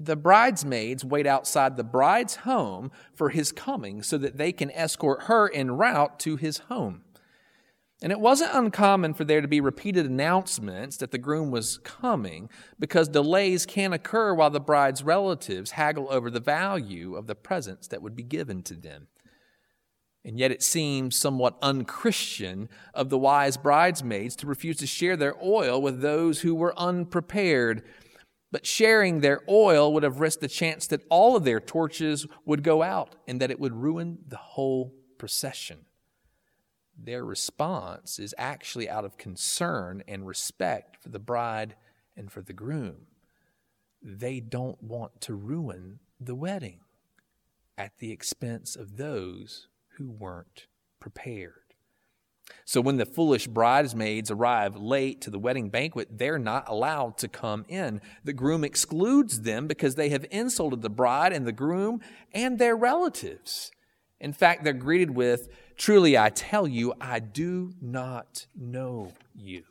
The 0.00 0.16
bridesmaids 0.16 1.04
wait 1.04 1.26
outside 1.26 1.76
the 1.76 1.84
bride's 1.84 2.36
home 2.36 2.90
for 3.14 3.28
his 3.28 3.52
coming 3.52 4.02
so 4.02 4.18
that 4.18 4.36
they 4.36 4.50
can 4.50 4.70
escort 4.72 5.24
her 5.24 5.52
en 5.52 5.72
route 5.72 6.18
to 6.20 6.36
his 6.36 6.58
home. 6.58 7.02
And 8.02 8.10
it 8.10 8.18
wasn't 8.18 8.50
uncommon 8.52 9.14
for 9.14 9.24
there 9.24 9.40
to 9.40 9.46
be 9.46 9.60
repeated 9.60 10.06
announcements 10.06 10.96
that 10.96 11.12
the 11.12 11.18
groom 11.18 11.52
was 11.52 11.78
coming 11.78 12.50
because 12.80 13.08
delays 13.08 13.64
can 13.64 13.92
occur 13.92 14.34
while 14.34 14.50
the 14.50 14.58
bride's 14.58 15.04
relatives 15.04 15.72
haggle 15.72 16.08
over 16.10 16.28
the 16.28 16.40
value 16.40 17.14
of 17.14 17.28
the 17.28 17.36
presents 17.36 17.86
that 17.88 18.02
would 18.02 18.16
be 18.16 18.24
given 18.24 18.64
to 18.64 18.74
them. 18.74 19.06
And 20.24 20.36
yet 20.36 20.50
it 20.50 20.64
seems 20.64 21.16
somewhat 21.16 21.58
unchristian 21.62 22.68
of 22.92 23.08
the 23.08 23.18
wise 23.18 23.56
bridesmaids 23.56 24.34
to 24.36 24.48
refuse 24.48 24.78
to 24.78 24.86
share 24.86 25.16
their 25.16 25.36
oil 25.42 25.80
with 25.80 26.00
those 26.00 26.40
who 26.40 26.56
were 26.56 26.76
unprepared. 26.76 27.84
But 28.50 28.66
sharing 28.66 29.20
their 29.20 29.42
oil 29.48 29.92
would 29.92 30.02
have 30.02 30.20
risked 30.20 30.40
the 30.40 30.48
chance 30.48 30.88
that 30.88 31.04
all 31.08 31.36
of 31.36 31.44
their 31.44 31.60
torches 31.60 32.26
would 32.46 32.64
go 32.64 32.82
out 32.82 33.14
and 33.28 33.40
that 33.40 33.52
it 33.52 33.60
would 33.60 33.74
ruin 33.74 34.18
the 34.26 34.36
whole 34.36 34.92
procession 35.18 35.86
their 37.04 37.24
response 37.24 38.18
is 38.18 38.34
actually 38.38 38.88
out 38.88 39.04
of 39.04 39.18
concern 39.18 40.02
and 40.06 40.26
respect 40.26 40.96
for 41.02 41.08
the 41.08 41.18
bride 41.18 41.74
and 42.16 42.30
for 42.30 42.42
the 42.42 42.52
groom. 42.52 43.06
They 44.00 44.40
don't 44.40 44.82
want 44.82 45.20
to 45.22 45.34
ruin 45.34 46.00
the 46.20 46.34
wedding 46.34 46.80
at 47.76 47.98
the 47.98 48.12
expense 48.12 48.76
of 48.76 48.96
those 48.96 49.68
who 49.96 50.10
weren't 50.10 50.66
prepared. 51.00 51.54
So 52.64 52.80
when 52.80 52.96
the 52.96 53.06
foolish 53.06 53.46
bridesmaids 53.46 54.30
arrive 54.30 54.76
late 54.76 55.20
to 55.22 55.30
the 55.30 55.38
wedding 55.38 55.70
banquet, 55.70 56.18
they're 56.18 56.38
not 56.38 56.68
allowed 56.68 57.18
to 57.18 57.28
come 57.28 57.64
in. 57.68 58.00
The 58.24 58.32
groom 58.32 58.64
excludes 58.64 59.40
them 59.40 59.66
because 59.66 59.94
they 59.94 60.10
have 60.10 60.26
insulted 60.30 60.82
the 60.82 60.90
bride 60.90 61.32
and 61.32 61.46
the 61.46 61.52
groom 61.52 62.00
and 62.32 62.58
their 62.58 62.76
relatives. 62.76 63.70
In 64.22 64.32
fact, 64.32 64.62
they're 64.62 64.72
greeted 64.72 65.10
with, 65.10 65.48
Truly 65.76 66.16
I 66.16 66.30
tell 66.30 66.68
you, 66.68 66.94
I 67.00 67.18
do 67.18 67.72
not 67.82 68.46
know 68.56 69.12
you. 69.34 69.64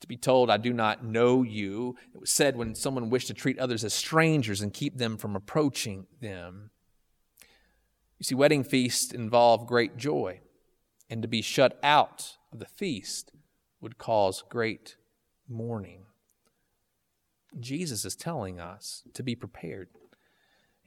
To 0.00 0.06
be 0.06 0.18
told, 0.18 0.50
I 0.50 0.58
do 0.58 0.74
not 0.74 1.04
know 1.04 1.42
you, 1.42 1.96
it 2.14 2.20
was 2.20 2.30
said 2.30 2.54
when 2.54 2.74
someone 2.74 3.10
wished 3.10 3.28
to 3.28 3.34
treat 3.34 3.58
others 3.58 3.82
as 3.82 3.94
strangers 3.94 4.60
and 4.60 4.72
keep 4.72 4.98
them 4.98 5.16
from 5.16 5.34
approaching 5.34 6.06
them. 6.20 6.70
You 8.18 8.24
see, 8.24 8.34
wedding 8.34 8.62
feasts 8.62 9.12
involve 9.12 9.66
great 9.66 9.96
joy, 9.96 10.40
and 11.08 11.22
to 11.22 11.28
be 11.28 11.40
shut 11.40 11.78
out 11.82 12.36
of 12.52 12.58
the 12.58 12.66
feast 12.66 13.32
would 13.80 13.96
cause 13.96 14.44
great 14.50 14.96
mourning. 15.48 16.04
Jesus 17.58 18.04
is 18.04 18.14
telling 18.14 18.60
us 18.60 19.02
to 19.14 19.22
be 19.22 19.34
prepared. 19.34 19.88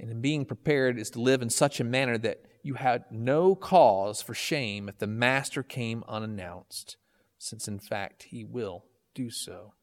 And 0.01 0.10
in 0.10 0.20
being 0.20 0.46
prepared 0.46 0.98
is 0.98 1.12
to 1.12 1.22
live 1.22 1.43
in 1.43 1.51
such 1.51 1.79
a 1.79 1.84
manner 1.84 2.17
that 2.17 2.41
you 2.63 2.74
had 2.74 3.05
no 3.12 3.53
cause 3.53 4.20
for 4.20 4.34
shame 4.34 4.89
if 4.89 4.98
the 4.98 5.05
master 5.05 5.62
came 5.62 6.03
unannounced, 6.10 6.98
since 7.38 7.67
in 7.67 7.77
fact 7.77 8.24
he 8.24 8.43
will 8.43 8.86
do 9.13 9.29
so. 9.29 9.74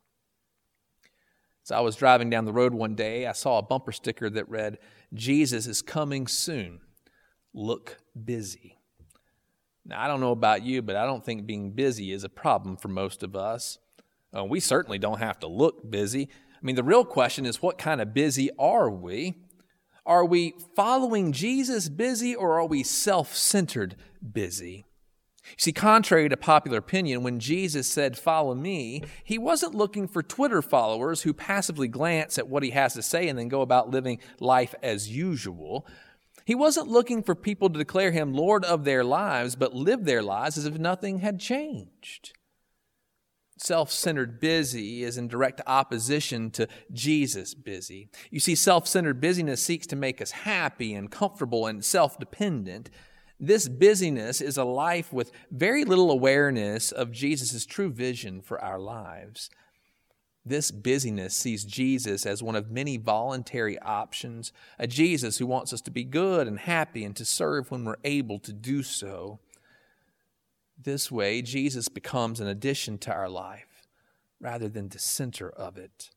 As 1.65 1.71
I 1.71 1.81
was 1.81 1.95
driving 1.95 2.31
down 2.31 2.47
the 2.47 2.53
road 2.53 2.75
one 2.75 2.97
day, 2.97 3.29
I 3.29 3.33
saw 3.33 3.59
a 3.59 3.63
bumper 3.63 3.93
sticker 3.93 4.29
that 4.29 4.49
read, 4.49 4.79
Jesus 5.15 5.69
is 5.69 5.83
coming 5.83 6.27
soon. 6.27 6.81
Look 7.55 7.99
busy. 8.25 8.81
Now, 9.87 10.03
I 10.03 10.09
don't 10.09 10.21
know 10.21 10.33
about 10.33 10.65
you, 10.65 10.83
but 10.83 10.97
I 10.97 11.07
don't 11.07 11.25
think 11.25 11.47
being 11.47 11.71
busy 11.71 12.11
is 12.11 12.25
a 12.25 12.29
problem 12.29 12.77
for 12.77 12.89
most 12.89 13.23
of 13.23 13.37
us. 13.37 13.79
Uh, 14.37 14.45
we 14.45 14.59
certainly 14.59 14.99
don't 14.99 15.21
have 15.21 15.39
to 15.41 15.47
look 15.47 15.89
busy. 15.89 16.29
I 16.55 16.59
mean, 16.61 16.75
the 16.75 16.83
real 16.83 17.05
question 17.05 17.47
is 17.47 17.63
what 17.63 17.79
kind 17.79 18.01
of 18.01 18.13
busy 18.13 18.51
are 18.59 18.91
we? 18.91 19.37
Are 20.09 20.25
we 20.25 20.55
following 20.75 21.33
Jesus 21.33 21.91
busy 21.91 22.35
or 22.35 22.59
are 22.59 22.65
we 22.65 22.83
self 22.83 23.37
centered 23.37 23.95
busy? 24.33 24.87
You 25.51 25.55
see, 25.59 25.73
contrary 25.73 26.31
to 26.31 26.37
popular 26.39 26.79
opinion, 26.79 27.23
when 27.23 27.41
Jesus 27.41 27.87
said, 27.87 28.17
Follow 28.17 28.55
me, 28.55 29.03
he 29.23 29.37
wasn't 29.37 29.75
looking 29.75 30.09
for 30.09 30.23
Twitter 30.23 30.63
followers 30.63 31.23
who 31.23 31.35
passively 31.35 31.89
glance 31.89 32.39
at 32.39 32.49
what 32.49 32.63
he 32.63 32.71
has 32.71 32.95
to 32.95 33.03
say 33.03 33.29
and 33.29 33.39
then 33.39 33.49
go 33.49 33.61
about 33.61 33.91
living 33.91 34.19
life 34.41 34.75
as 34.83 35.11
usual. 35.11 35.87
He 36.47 36.55
wasn't 36.55 36.89
looking 36.89 37.23
for 37.23 37.35
people 37.35 37.69
to 37.69 37.79
declare 37.79 38.11
him 38.11 38.33
Lord 38.33 38.65
of 38.65 38.85
their 38.85 39.05
lives, 39.05 39.57
but 39.57 39.75
live 39.75 40.07
their 40.07 40.23
lives 40.23 40.57
as 40.57 40.65
if 40.65 40.79
nothing 40.79 41.19
had 41.19 41.39
changed 41.39 42.33
self 43.59 43.91
centered 43.91 44.41
busy 44.41 45.03
is 45.03 45.19
in 45.19 45.29
direct 45.29 45.61
opposition 45.67 46.51
to 46.53 46.69
Jesus 46.93 47.55
busy. 47.55 48.09
You 48.31 48.41
see, 48.41 48.55
self 48.55 48.87
centered 48.87 49.21
busyness 49.21 49.63
seeks 49.63 49.87
to 49.89 49.97
make 49.97 50.21
us 50.21 50.31
happy 50.31 50.95
and 50.95 51.11
comfortable 51.11 51.67
and 51.67 51.85
self 51.85 52.19
dependent. 52.19 52.91
This 53.41 53.69
busyness 53.69 54.41
is 54.41 54.57
a 54.57 54.65
life 54.65 55.13
with 55.13 55.31
very 55.51 55.85
little 55.85 56.11
awareness 56.11 56.91
of 56.91 57.13
Jesus' 57.13 57.65
true 57.65 57.91
vision 57.91 58.41
for 58.41 58.61
our 58.61 58.81
lives. 58.81 59.49
This 60.45 60.71
busyness 60.71 61.37
sees 61.37 61.65
Jesus 61.65 62.25
as 62.25 62.43
one 62.43 62.57
of 62.57 62.71
many 62.71 62.97
voluntary 62.97 63.79
options, 63.81 64.51
a 64.79 64.87
Jesus 64.87 65.39
who 65.39 65.47
wants 65.47 65.73
us 65.73 65.83
to 65.83 65.91
be 65.91 66.05
good 66.05 66.49
and 66.49 66.59
happy 66.59 67.05
and 67.05 67.15
to 67.17 67.25
serve 67.25 67.71
when 67.71 67.85
we're 67.85 67.97
able 68.03 68.39
to 68.41 68.53
do 68.53 68.83
so. 68.83 69.41
This 70.81 71.11
way, 71.11 71.43
Jesus 71.43 71.89
becomes 71.89 72.39
an 72.39 72.47
addition 72.47 72.99
to 72.99 73.13
our 73.13 73.29
life 73.29 73.83
rather 74.41 74.69
than 74.69 74.89
the 74.89 74.99
center 75.01 75.51
of 75.51 75.77
it. 75.77 76.11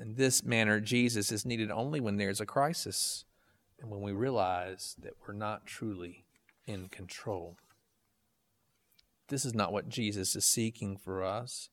In 0.00 0.14
this 0.14 0.44
manner, 0.44 0.78
Jesus 0.78 1.32
is 1.32 1.44
needed 1.44 1.70
only 1.70 2.00
when 2.00 2.16
there's 2.16 2.40
a 2.40 2.46
crisis 2.46 3.24
and 3.80 3.90
when 3.90 4.02
we 4.02 4.12
realize 4.12 4.94
that 5.02 5.14
we're 5.26 5.34
not 5.34 5.66
truly 5.66 6.24
in 6.66 6.88
control. 6.88 7.56
This 9.28 9.44
is 9.44 9.54
not 9.54 9.72
what 9.72 9.88
Jesus 9.88 10.36
is 10.36 10.44
seeking 10.44 10.96
for 10.96 11.24
us. 11.24 11.68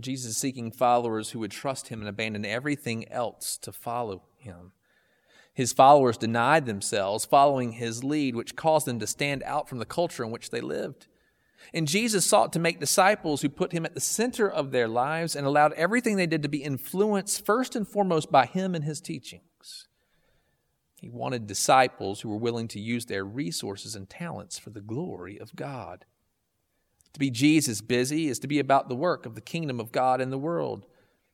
Jesus 0.00 0.32
is 0.32 0.36
seeking 0.36 0.72
followers 0.72 1.30
who 1.30 1.38
would 1.38 1.52
trust 1.52 1.88
him 1.88 2.00
and 2.00 2.08
abandon 2.08 2.44
everything 2.44 3.08
else 3.08 3.56
to 3.58 3.70
follow 3.70 4.22
him. 4.38 4.72
His 5.54 5.72
followers 5.72 6.16
denied 6.16 6.66
themselves, 6.66 7.24
following 7.24 7.72
his 7.72 8.02
lead, 8.02 8.34
which 8.34 8.56
caused 8.56 8.86
them 8.86 8.98
to 8.98 9.06
stand 9.06 9.42
out 9.44 9.68
from 9.68 9.78
the 9.78 9.84
culture 9.84 10.24
in 10.24 10.30
which 10.30 10.50
they 10.50 10.62
lived. 10.62 11.06
And 11.72 11.88
Jesus 11.88 12.26
sought 12.26 12.52
to 12.52 12.58
make 12.58 12.80
disciples 12.80 13.42
who 13.42 13.48
put 13.48 13.72
him 13.72 13.84
at 13.84 13.94
the 13.94 14.00
center 14.00 14.50
of 14.50 14.70
their 14.70 14.88
lives 14.88 15.36
and 15.36 15.46
allowed 15.46 15.72
everything 15.74 16.16
they 16.16 16.26
did 16.26 16.42
to 16.42 16.48
be 16.48 16.62
influenced 16.62 17.44
first 17.44 17.76
and 17.76 17.86
foremost 17.86 18.30
by 18.30 18.46
him 18.46 18.74
and 18.74 18.84
his 18.84 19.00
teachings. 19.00 19.88
He 21.00 21.08
wanted 21.08 21.46
disciples 21.46 22.20
who 22.20 22.28
were 22.28 22.36
willing 22.36 22.68
to 22.68 22.80
use 22.80 23.06
their 23.06 23.24
resources 23.24 23.96
and 23.96 24.08
talents 24.08 24.58
for 24.58 24.70
the 24.70 24.80
glory 24.80 25.38
of 25.38 25.56
God. 25.56 26.04
To 27.12 27.18
be 27.18 27.30
Jesus 27.30 27.80
busy 27.80 28.28
is 28.28 28.38
to 28.38 28.46
be 28.46 28.58
about 28.58 28.88
the 28.88 28.94
work 28.94 29.26
of 29.26 29.34
the 29.34 29.40
kingdom 29.40 29.80
of 29.80 29.92
God 29.92 30.20
in 30.20 30.30
the 30.30 30.38
world. 30.38 30.86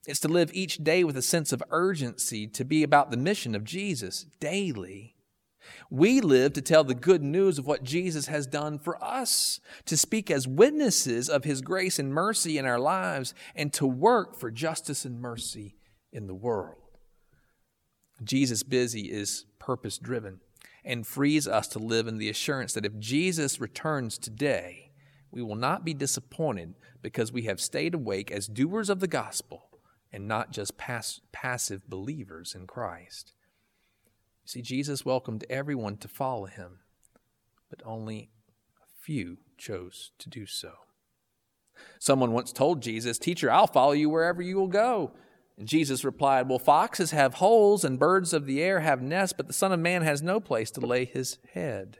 It's 0.07 0.19
to 0.21 0.27
live 0.27 0.49
each 0.53 0.83
day 0.83 1.03
with 1.03 1.15
a 1.17 1.21
sense 1.21 1.53
of 1.53 1.63
urgency, 1.69 2.47
to 2.47 2.65
be 2.65 2.83
about 2.83 3.11
the 3.11 3.17
mission 3.17 3.53
of 3.53 3.63
Jesus 3.63 4.25
daily. 4.39 5.15
We 5.89 6.21
live 6.21 6.53
to 6.53 6.61
tell 6.61 6.83
the 6.83 6.95
good 6.95 7.21
news 7.21 7.57
of 7.57 7.67
what 7.67 7.83
Jesus 7.83 8.27
has 8.27 8.47
done 8.47 8.79
for 8.79 9.01
us, 9.03 9.59
to 9.85 9.97
speak 9.97 10.31
as 10.31 10.47
witnesses 10.47 11.29
of 11.29 11.43
his 11.43 11.61
grace 11.61 11.99
and 11.99 12.13
mercy 12.13 12.57
in 12.57 12.65
our 12.65 12.79
lives, 12.79 13.33
and 13.55 13.71
to 13.73 13.85
work 13.85 14.37
for 14.37 14.51
justice 14.51 15.05
and 15.05 15.19
mercy 15.19 15.75
in 16.11 16.27
the 16.27 16.35
world. 16.35 16.77
Jesus 18.23 18.63
busy 18.63 19.11
is 19.11 19.45
purpose 19.59 19.97
driven 19.97 20.39
and 20.83 21.05
frees 21.05 21.47
us 21.47 21.67
to 21.69 21.79
live 21.79 22.07
in 22.07 22.17
the 22.17 22.29
assurance 22.29 22.73
that 22.73 22.85
if 22.85 22.97
Jesus 22.97 23.61
returns 23.61 24.17
today, 24.17 24.91
we 25.31 25.41
will 25.41 25.55
not 25.55 25.85
be 25.85 25.93
disappointed 25.93 26.73
because 27.01 27.31
we 27.31 27.43
have 27.43 27.61
stayed 27.61 27.93
awake 27.93 28.31
as 28.31 28.47
doers 28.47 28.89
of 28.89 28.99
the 28.99 29.07
gospel 29.07 29.69
and 30.11 30.27
not 30.27 30.51
just 30.51 30.77
pass, 30.77 31.21
passive 31.31 31.87
believers 31.87 32.55
in 32.55 32.65
Christ. 32.65 33.33
See, 34.49 34.63
Jesus 34.63 35.05
welcomed 35.05 35.45
everyone 35.47 35.97
to 35.97 36.07
follow 36.07 36.47
him, 36.47 36.79
but 37.69 37.83
only 37.85 38.31
a 38.81 38.87
few 38.99 39.37
chose 39.59 40.09
to 40.17 40.27
do 40.27 40.47
so. 40.47 40.71
Someone 41.99 42.31
once 42.31 42.51
told 42.51 42.81
Jesus, 42.81 43.19
Teacher, 43.19 43.51
I'll 43.51 43.67
follow 43.67 43.91
you 43.91 44.09
wherever 44.09 44.41
you 44.41 44.55
will 44.55 44.67
go. 44.67 45.11
And 45.55 45.67
Jesus 45.67 46.03
replied, 46.03 46.49
Well, 46.49 46.57
foxes 46.57 47.11
have 47.11 47.35
holes 47.35 47.85
and 47.85 47.99
birds 47.99 48.33
of 48.33 48.47
the 48.47 48.59
air 48.59 48.79
have 48.79 49.03
nests, 49.03 49.35
but 49.37 49.45
the 49.45 49.53
Son 49.53 49.71
of 49.71 49.79
Man 49.79 50.01
has 50.01 50.23
no 50.23 50.39
place 50.39 50.71
to 50.71 50.79
lay 50.79 51.05
his 51.05 51.37
head. 51.53 51.99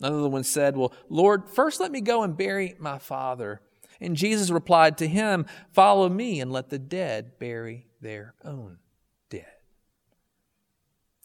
Another 0.00 0.30
one 0.30 0.44
said, 0.44 0.74
Well, 0.78 0.94
Lord, 1.10 1.50
first 1.50 1.80
let 1.80 1.92
me 1.92 2.00
go 2.00 2.22
and 2.22 2.34
bury 2.34 2.76
my 2.78 2.96
father. 2.96 3.60
And 4.00 4.16
Jesus 4.16 4.48
replied 4.48 4.96
to 4.96 5.06
him, 5.06 5.44
Follow 5.70 6.08
me 6.08 6.40
and 6.40 6.50
let 6.50 6.70
the 6.70 6.78
dead 6.78 7.38
bury 7.38 7.88
their 8.00 8.32
own. 8.42 8.78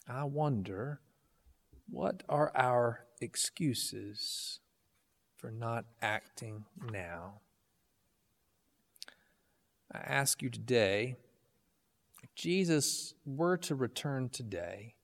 I 0.09 0.23
wonder, 0.23 1.01
what 1.89 2.23
are 2.29 2.51
our 2.55 3.05
excuses 3.19 4.59
for 5.35 5.51
not 5.51 5.85
acting 6.01 6.65
now? 6.91 7.41
I 9.91 9.99
ask 9.99 10.41
you 10.41 10.49
today 10.49 11.17
if 12.23 12.33
Jesus 12.35 13.13
were 13.25 13.57
to 13.57 13.75
return 13.75 14.29
today, 14.29 14.95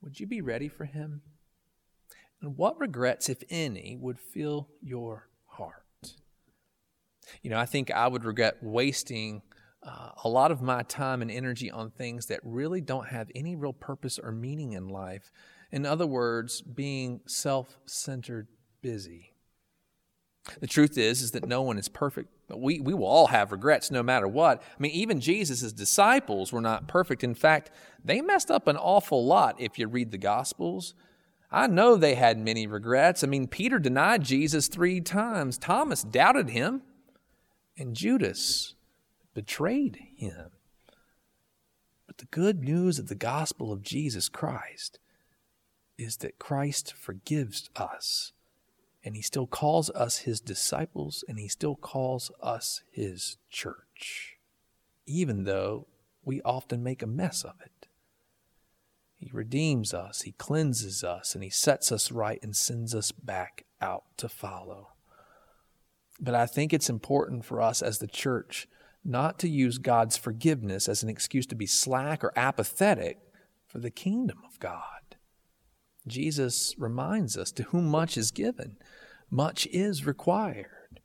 would 0.00 0.20
you 0.20 0.26
be 0.26 0.40
ready 0.40 0.68
for 0.68 0.84
him? 0.84 1.22
And 2.40 2.56
what 2.56 2.78
regrets, 2.78 3.28
if 3.28 3.42
any, 3.50 3.96
would 3.98 4.20
fill 4.20 4.68
your 4.82 5.28
heart? 5.46 5.82
You 7.42 7.50
know, 7.50 7.58
I 7.58 7.66
think 7.66 7.90
I 7.90 8.06
would 8.06 8.24
regret 8.24 8.58
wasting 8.62 9.42
uh, 9.86 10.10
a 10.24 10.28
lot 10.28 10.50
of 10.50 10.60
my 10.60 10.82
time 10.82 11.22
and 11.22 11.30
energy 11.30 11.70
on 11.70 11.90
things 11.90 12.26
that 12.26 12.40
really 12.42 12.80
don't 12.80 13.08
have 13.08 13.30
any 13.34 13.54
real 13.54 13.72
purpose 13.72 14.18
or 14.18 14.32
meaning 14.32 14.72
in 14.72 14.88
life. 14.88 15.30
In 15.70 15.86
other 15.86 16.06
words, 16.06 16.60
being 16.60 17.20
self 17.26 17.78
centered 17.86 18.48
busy. 18.82 19.32
The 20.60 20.66
truth 20.66 20.96
is, 20.96 21.22
is 21.22 21.32
that 21.32 21.46
no 21.46 21.62
one 21.62 21.76
is 21.76 21.88
perfect. 21.88 22.30
We, 22.54 22.80
we 22.80 22.94
will 22.94 23.06
all 23.06 23.28
have 23.28 23.50
regrets 23.50 23.90
no 23.90 24.02
matter 24.02 24.28
what. 24.28 24.62
I 24.62 24.80
mean, 24.80 24.92
even 24.92 25.20
Jesus' 25.20 25.72
disciples 25.72 26.52
were 26.52 26.60
not 26.60 26.86
perfect. 26.86 27.24
In 27.24 27.34
fact, 27.34 27.70
they 28.04 28.20
messed 28.20 28.50
up 28.50 28.68
an 28.68 28.76
awful 28.76 29.26
lot 29.26 29.60
if 29.60 29.76
you 29.76 29.88
read 29.88 30.12
the 30.12 30.18
Gospels. 30.18 30.94
I 31.50 31.66
know 31.66 31.96
they 31.96 32.14
had 32.14 32.38
many 32.38 32.68
regrets. 32.68 33.24
I 33.24 33.26
mean, 33.26 33.48
Peter 33.48 33.80
denied 33.80 34.22
Jesus 34.22 34.68
three 34.68 35.00
times, 35.00 35.58
Thomas 35.58 36.04
doubted 36.04 36.50
him, 36.50 36.82
and 37.76 37.94
Judas 37.96 38.75
betrayed 39.36 39.98
him. 40.16 40.48
But 42.06 42.16
the 42.16 42.24
good 42.24 42.64
news 42.64 42.98
of 42.98 43.08
the 43.08 43.14
gospel 43.14 43.70
of 43.70 43.82
Jesus 43.82 44.30
Christ 44.30 44.98
is 45.98 46.16
that 46.18 46.38
Christ 46.38 46.94
forgives 46.94 47.68
us 47.76 48.32
and 49.04 49.14
he 49.14 49.20
still 49.20 49.46
calls 49.46 49.90
us 49.90 50.18
his 50.20 50.40
disciples, 50.40 51.22
and 51.28 51.38
he 51.38 51.46
still 51.48 51.76
calls 51.76 52.32
us 52.42 52.82
his 52.90 53.36
church, 53.50 54.38
even 55.06 55.44
though 55.44 55.86
we 56.24 56.42
often 56.42 56.82
make 56.82 57.02
a 57.02 57.06
mess 57.06 57.44
of 57.44 57.54
it. 57.64 57.86
He 59.16 59.30
redeems 59.32 59.92
us, 59.94 60.22
he 60.22 60.32
cleanses 60.32 61.04
us, 61.04 61.34
and 61.34 61.44
he 61.44 61.50
sets 61.50 61.92
us 61.92 62.10
right 62.10 62.40
and 62.42 62.56
sends 62.56 62.96
us 62.96 63.12
back 63.12 63.66
out 63.82 64.04
to 64.16 64.28
follow. 64.28 64.88
But 66.18 66.34
I 66.34 66.46
think 66.46 66.72
it's 66.72 66.90
important 66.90 67.44
for 67.44 67.60
us 67.60 67.82
as 67.82 67.98
the 67.98 68.08
church 68.08 68.66
not 69.06 69.38
to 69.38 69.48
use 69.48 69.78
God's 69.78 70.16
forgiveness 70.16 70.88
as 70.88 71.02
an 71.02 71.08
excuse 71.08 71.46
to 71.46 71.54
be 71.54 71.66
slack 71.66 72.24
or 72.24 72.32
apathetic 72.36 73.18
for 73.66 73.78
the 73.78 73.90
kingdom 73.90 74.38
of 74.44 74.58
God. 74.58 75.16
Jesus 76.06 76.74
reminds 76.78 77.36
us 77.36 77.50
to 77.52 77.64
whom 77.64 77.86
much 77.86 78.16
is 78.16 78.30
given, 78.30 78.76
much 79.30 79.66
is 79.66 80.06
required. 80.06 81.00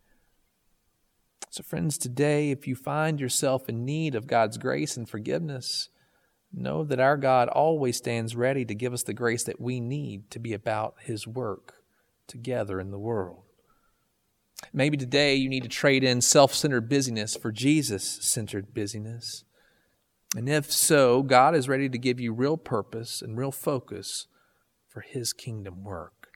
So, 1.50 1.64
friends, 1.64 1.98
today, 1.98 2.52
if 2.52 2.66
you 2.66 2.76
find 2.76 3.20
yourself 3.20 3.68
in 3.68 3.84
need 3.84 4.16
of 4.16 4.28
God's 4.28 4.58
grace 4.58 4.96
and 4.96 5.10
forgiveness, 5.10 5.90
know 6.54 6.84
that 6.84 7.00
our 7.00 7.18
God 7.18 7.50
always 7.50 7.98
stands 7.98 8.36
ready 8.36 8.64
to 8.66 8.76
give 8.76 8.94
us 8.94 9.04
the 9.04 9.14
grace 9.14 9.44
that 9.44 9.60
we 9.60 9.80
need 9.80 10.30
to 10.32 10.40
be 10.40 10.54
about 10.54 10.96
His 11.02 11.28
work 11.28 11.74
together 12.28 12.80
in 12.80 12.92
the 12.92 13.00
world. 13.00 13.44
Maybe 14.74 14.98
today 14.98 15.36
you 15.36 15.50
need 15.50 15.64
to 15.64 15.70
trade 15.70 16.04
in 16.04 16.22
self 16.22 16.54
centered 16.54 16.88
busyness 16.88 17.36
for 17.36 17.52
Jesus 17.52 18.04
centered 18.04 18.74
busyness. 18.74 19.44
And 20.36 20.48
if 20.48 20.72
so, 20.72 21.24
God 21.24 21.56
is 21.56 21.68
ready 21.68 21.90
to 21.90 21.98
give 21.98 22.20
you 22.20 22.32
real 22.32 22.58
purpose 22.58 23.22
and 23.22 23.38
real 23.38 23.52
focus 23.52 24.28
for 24.88 25.02
His 25.02 25.34
kingdom 25.34 25.84
work. 25.84 26.30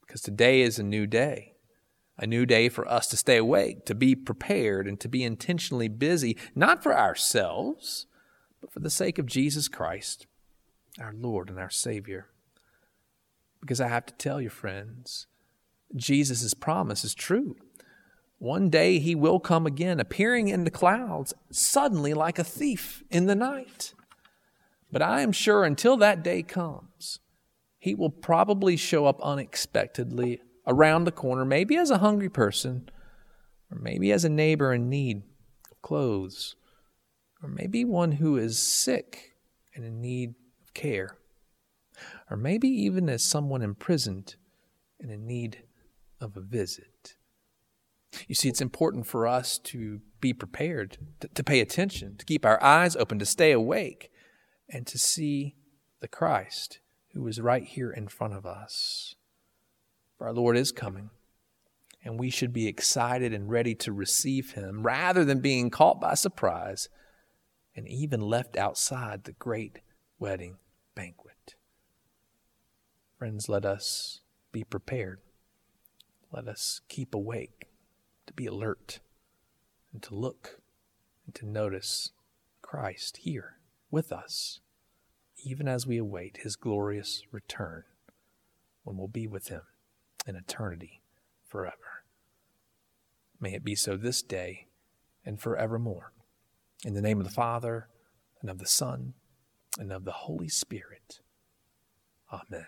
Because 0.00 0.20
today 0.20 0.60
is 0.60 0.78
a 0.78 0.84
new 0.84 1.06
day, 1.06 1.54
a 2.18 2.26
new 2.26 2.46
day 2.46 2.68
for 2.68 2.86
us 2.86 3.08
to 3.08 3.16
stay 3.16 3.36
awake, 3.36 3.84
to 3.86 3.94
be 3.94 4.14
prepared, 4.14 4.86
and 4.86 5.00
to 5.00 5.08
be 5.08 5.24
intentionally 5.24 5.88
busy, 5.88 6.36
not 6.54 6.82
for 6.82 6.96
ourselves, 6.96 8.06
but 8.60 8.72
for 8.72 8.80
the 8.80 8.90
sake 8.90 9.18
of 9.18 9.26
Jesus 9.26 9.66
Christ, 9.66 10.26
our 11.00 11.12
Lord 11.12 11.48
and 11.50 11.58
our 11.58 11.70
Savior. 11.70 12.28
Because 13.60 13.80
I 13.80 13.88
have 13.88 14.06
to 14.06 14.14
tell 14.14 14.40
you, 14.40 14.50
friends, 14.50 15.26
Jesus' 15.96 16.54
promise 16.54 17.04
is 17.04 17.14
true. 17.14 17.56
One 18.38 18.70
day 18.70 18.98
he 18.98 19.14
will 19.14 19.38
come 19.38 19.66
again, 19.66 20.00
appearing 20.00 20.48
in 20.48 20.64
the 20.64 20.70
clouds, 20.70 21.32
suddenly 21.50 22.12
like 22.12 22.38
a 22.38 22.44
thief 22.44 23.04
in 23.10 23.26
the 23.26 23.36
night. 23.36 23.94
But 24.90 25.02
I 25.02 25.20
am 25.20 25.32
sure 25.32 25.64
until 25.64 25.96
that 25.98 26.22
day 26.22 26.42
comes, 26.42 27.20
he 27.78 27.94
will 27.94 28.10
probably 28.10 28.76
show 28.76 29.06
up 29.06 29.20
unexpectedly 29.22 30.40
around 30.66 31.04
the 31.04 31.12
corner, 31.12 31.44
maybe 31.44 31.76
as 31.76 31.90
a 31.90 31.98
hungry 31.98 32.28
person, 32.28 32.88
or 33.70 33.78
maybe 33.78 34.12
as 34.12 34.24
a 34.24 34.28
neighbor 34.28 34.72
in 34.72 34.88
need 34.88 35.22
of 35.70 35.80
clothes, 35.82 36.56
or 37.42 37.48
maybe 37.48 37.84
one 37.84 38.12
who 38.12 38.36
is 38.36 38.58
sick 38.58 39.32
and 39.74 39.84
in 39.84 40.00
need 40.00 40.34
of 40.62 40.74
care, 40.74 41.16
or 42.30 42.36
maybe 42.36 42.68
even 42.68 43.08
as 43.08 43.22
someone 43.22 43.62
imprisoned 43.62 44.36
and 45.00 45.10
in 45.10 45.26
need 45.26 45.62
of 46.22 46.36
a 46.36 46.40
visit. 46.40 47.16
You 48.28 48.34
see, 48.34 48.48
it's 48.48 48.60
important 48.60 49.06
for 49.06 49.26
us 49.26 49.58
to 49.58 50.00
be 50.20 50.32
prepared, 50.32 50.98
to, 51.20 51.28
to, 51.28 51.42
pay 51.44 51.60
attention, 51.60 52.16
to 52.18 52.24
keep 52.24 52.44
our 52.44 52.62
eyes 52.62 52.94
open, 52.94 53.18
to 53.18 53.26
stay 53.26 53.52
awake, 53.52 54.10
and 54.68 54.86
to 54.86 54.98
see 54.98 55.56
the 56.00 56.08
Christ 56.08 56.80
who 57.14 57.26
is 57.26 57.40
right 57.40 57.64
here 57.64 57.90
in 57.90 58.08
front 58.08 58.34
of 58.34 58.46
us. 58.46 59.14
For 60.16 60.26
our 60.26 60.32
Lord 60.32 60.56
is 60.56 60.72
coming, 60.72 61.10
and 62.04 62.18
we 62.18 62.30
should 62.30 62.52
be 62.52 62.68
excited 62.68 63.32
and 63.32 63.50
ready 63.50 63.74
to 63.76 63.92
receive 63.92 64.52
him 64.52 64.82
rather 64.82 65.24
than 65.24 65.40
being 65.40 65.70
caught 65.70 66.00
by 66.00 66.14
surprise 66.14 66.88
and 67.74 67.88
even 67.88 68.20
left 68.20 68.56
outside 68.56 69.24
the 69.24 69.32
great 69.32 69.80
wedding 70.18 70.58
banquet. 70.94 71.54
Friends, 73.18 73.48
let 73.48 73.64
us 73.64 74.20
be 74.52 74.64
prepared. 74.64 75.20
Let 76.32 76.48
us 76.48 76.80
keep 76.88 77.14
awake, 77.14 77.68
to 78.26 78.32
be 78.32 78.46
alert, 78.46 79.00
and 79.92 80.02
to 80.02 80.14
look 80.14 80.60
and 81.26 81.34
to 81.34 81.46
notice 81.46 82.12
Christ 82.62 83.18
here 83.18 83.58
with 83.90 84.10
us, 84.10 84.60
even 85.44 85.68
as 85.68 85.86
we 85.86 85.98
await 85.98 86.38
his 86.38 86.56
glorious 86.56 87.22
return 87.30 87.84
when 88.82 88.96
we'll 88.96 89.08
be 89.08 89.26
with 89.26 89.48
him 89.48 89.62
in 90.26 90.34
eternity 90.34 91.02
forever. 91.46 92.04
May 93.38 93.54
it 93.54 93.64
be 93.64 93.74
so 93.74 93.96
this 93.96 94.22
day 94.22 94.68
and 95.24 95.40
forevermore. 95.40 96.12
In 96.84 96.94
the 96.94 97.02
name 97.02 97.18
of 97.18 97.24
the 97.26 97.32
Father, 97.32 97.88
and 98.40 98.50
of 98.50 98.58
the 98.58 98.66
Son, 98.66 99.14
and 99.78 99.92
of 99.92 100.04
the 100.04 100.12
Holy 100.12 100.48
Spirit. 100.48 101.20
Amen. 102.32 102.66